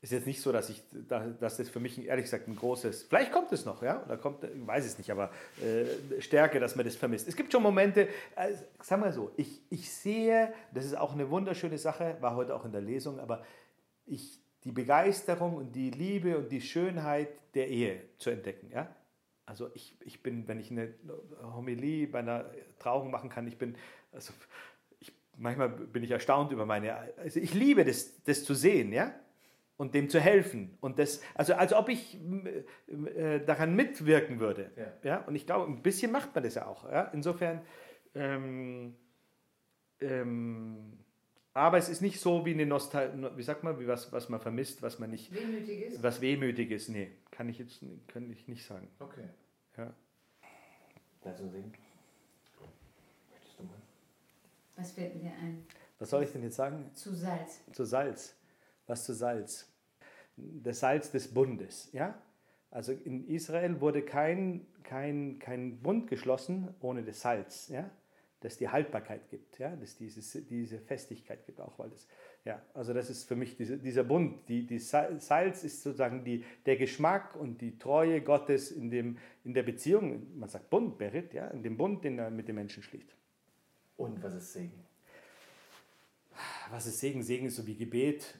[0.00, 3.04] ist jetzt nicht so, dass ich, da- dass das für mich ehrlich gesagt ein großes,
[3.04, 5.30] vielleicht kommt es noch, ja, oder kommt, ich weiß es nicht, aber
[5.60, 7.26] äh, Stärke, dass man das vermisst.
[7.26, 11.28] Es gibt schon Momente, äh, sag mal so, ich, ich sehe, das ist auch eine
[11.30, 13.42] wunderschöne Sache, war heute auch in der Lesung, aber
[14.06, 18.94] ich, die Begeisterung und die Liebe und die Schönheit der Ehe zu entdecken, ja.
[19.46, 20.92] Also ich, ich bin, wenn ich eine
[21.42, 22.44] Homilie bei einer
[22.78, 23.74] Trauung machen kann, ich bin,
[24.12, 24.32] also
[25.00, 29.12] ich, manchmal bin ich erstaunt über meine, also ich liebe das, das zu sehen, ja
[29.78, 30.76] und dem zu helfen.
[30.80, 32.18] Und das, also als ob ich
[33.16, 34.70] äh, daran mitwirken würde.
[34.76, 34.92] Ja.
[35.10, 35.24] Ja.
[35.24, 36.84] Und ich glaube, ein bisschen macht man das ja auch.
[36.84, 37.04] Ja?
[37.14, 37.62] Insofern,
[38.14, 38.94] ähm,
[40.00, 40.98] ähm,
[41.54, 44.40] aber es ist nicht so wie eine Nostalgie, wie sagt man, wie was, was man
[44.40, 46.02] vermisst, was man nicht, Wehmütig ist.
[46.02, 46.88] was wehmütig ist.
[46.88, 48.88] Nee, kann ich jetzt kann ich nicht sagen.
[48.98, 49.28] Okay.
[49.76, 49.92] Ja.
[51.22, 51.72] Dazu singen?
[53.30, 53.72] Möchtest du mal?
[54.76, 55.64] Was fällt mir ein?
[55.98, 56.90] Was soll ich denn jetzt sagen?
[56.94, 57.60] Zu Salz.
[57.72, 58.36] zu Salz.
[58.88, 59.72] Was zu Salz?
[60.36, 62.20] Das Salz des Bundes, ja?
[62.70, 67.90] Also in Israel wurde kein, kein, kein Bund geschlossen ohne das Salz, ja?
[68.40, 69.74] das die Haltbarkeit gibt, ja?
[69.74, 72.06] das dieses, diese Festigkeit gibt, auch weil das,
[72.44, 76.44] ja, also das ist für mich diese, dieser Bund, die, die Salz ist sozusagen die,
[76.66, 81.32] der Geschmack und die Treue Gottes in, dem, in der Beziehung, man sagt Bund, Berit,
[81.32, 81.48] ja?
[81.48, 83.16] in dem Bund, den er mit den Menschen schließt.
[83.96, 84.84] Und was ist Segen?
[86.70, 87.22] Was ist Segen?
[87.22, 88.38] Segen ist so wie Gebet,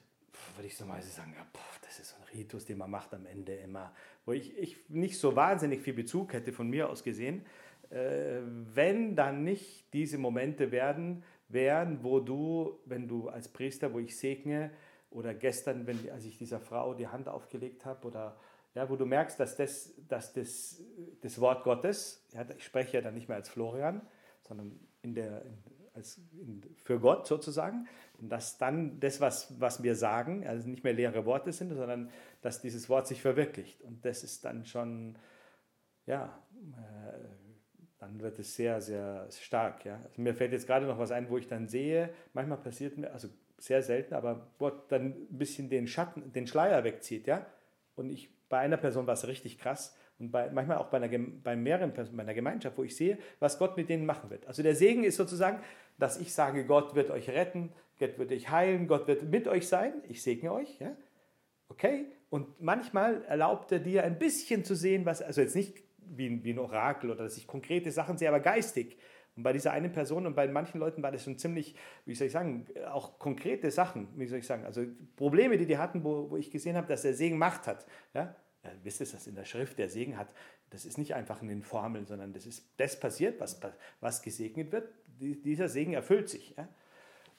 [0.57, 3.14] würde ich so mal sagen, ja, boah, das ist so ein Ritus, den man macht
[3.14, 7.03] am Ende immer, wo ich, ich nicht so wahnsinnig viel Bezug hätte von mir aus
[7.03, 7.45] gesehen,
[7.91, 8.41] äh,
[8.74, 14.18] wenn dann nicht diese Momente werden, wären, wo du, wenn du als Priester, wo ich
[14.18, 14.70] segne,
[15.11, 18.39] oder gestern, wenn, als ich dieser Frau die Hand aufgelegt habe, oder
[18.74, 20.83] ja, wo du merkst, dass das, dass das,
[21.22, 24.07] das Wort Gottes, ja, ich spreche ja dann nicht mehr als Florian,
[24.43, 25.59] sondern in der, in,
[25.99, 26.20] als,
[26.84, 27.86] für Gott sozusagen,
[28.20, 32.62] dass dann das, was, was wir sagen, also nicht mehr leere Worte sind, sondern dass
[32.62, 33.82] dieses Wort sich verwirklicht.
[33.82, 35.16] Und das ist dann schon,
[36.07, 36.38] ja,
[36.72, 37.18] äh,
[37.99, 39.84] dann wird es sehr, sehr stark.
[39.84, 40.01] Ja.
[40.05, 43.12] Also mir fällt jetzt gerade noch was ein, wo ich dann sehe, manchmal passiert mir,
[43.12, 43.28] also
[43.59, 47.44] sehr selten, aber Gott dann ein bisschen den Schatten, den Schleier wegzieht, ja.
[47.96, 51.26] Und ich, bei einer Person war es richtig krass und bei, manchmal auch bei, einer,
[51.42, 54.46] bei mehreren Personen, bei einer Gemeinschaft, wo ich sehe, was Gott mit denen machen wird.
[54.46, 55.61] Also der Segen ist sozusagen,
[55.99, 59.68] dass ich sage, Gott wird euch retten, Gott wird euch heilen, Gott wird mit euch
[59.68, 60.96] sein, ich segne euch, ja.
[61.68, 62.07] Okay?
[62.30, 66.53] Und manchmal erlaubt er dir ein bisschen zu sehen, was, also jetzt nicht wie, wie
[66.53, 68.96] ein Orakel oder dass ich konkrete Sachen sehe, aber geistig.
[69.36, 71.74] Und bei dieser einen Person und bei manchen Leuten war das schon ziemlich,
[72.05, 74.84] wie soll ich sagen, auch konkrete Sachen, wie soll ich sagen, also
[75.16, 77.86] Probleme, die die hatten, wo, wo ich gesehen habe, dass der Segen Macht hat.
[78.14, 78.34] Ja?
[78.64, 80.28] Ja, wisst ihr, dass in der Schrift der Segen hat,
[80.70, 83.61] das ist nicht einfach in den Formeln, sondern das ist das passiert, was,
[84.01, 84.88] was gesegnet wird.
[85.21, 86.55] Dieser Segen erfüllt sich.
[86.57, 86.69] Ja?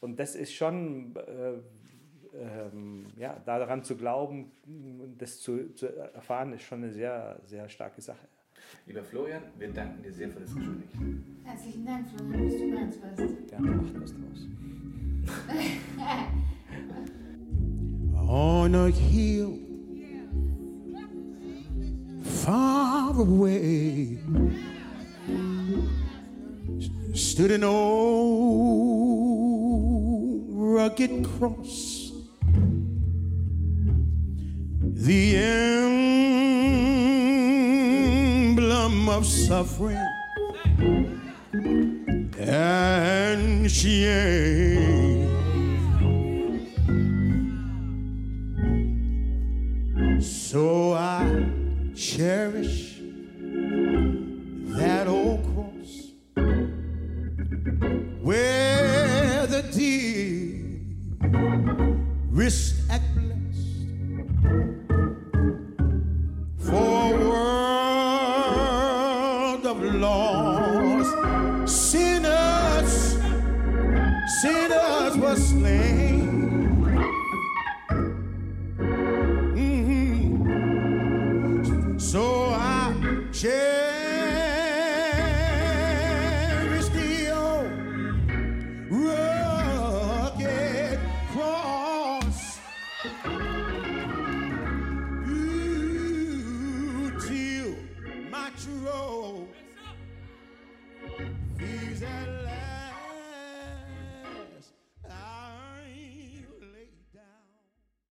[0.02, 1.54] Und das ist schon, äh,
[2.38, 7.68] ähm, ja, daran zu glauben und das zu, zu, erfahren, ist schon eine sehr, sehr
[7.70, 8.28] starke Sache.
[8.86, 10.90] Lieber Florian, wir danken dir sehr für das Gespräch.
[11.44, 13.52] Herzlichen Dank, Florian, dass du bei uns warst.
[13.52, 14.48] Ja, macht was draus.
[18.32, 19.70] On a hill
[22.22, 24.20] far away
[27.40, 29.30] stood an old
[30.50, 32.12] rugged cross.
[34.82, 35.38] The
[38.58, 40.06] emblem of suffering
[42.38, 44.79] and shame.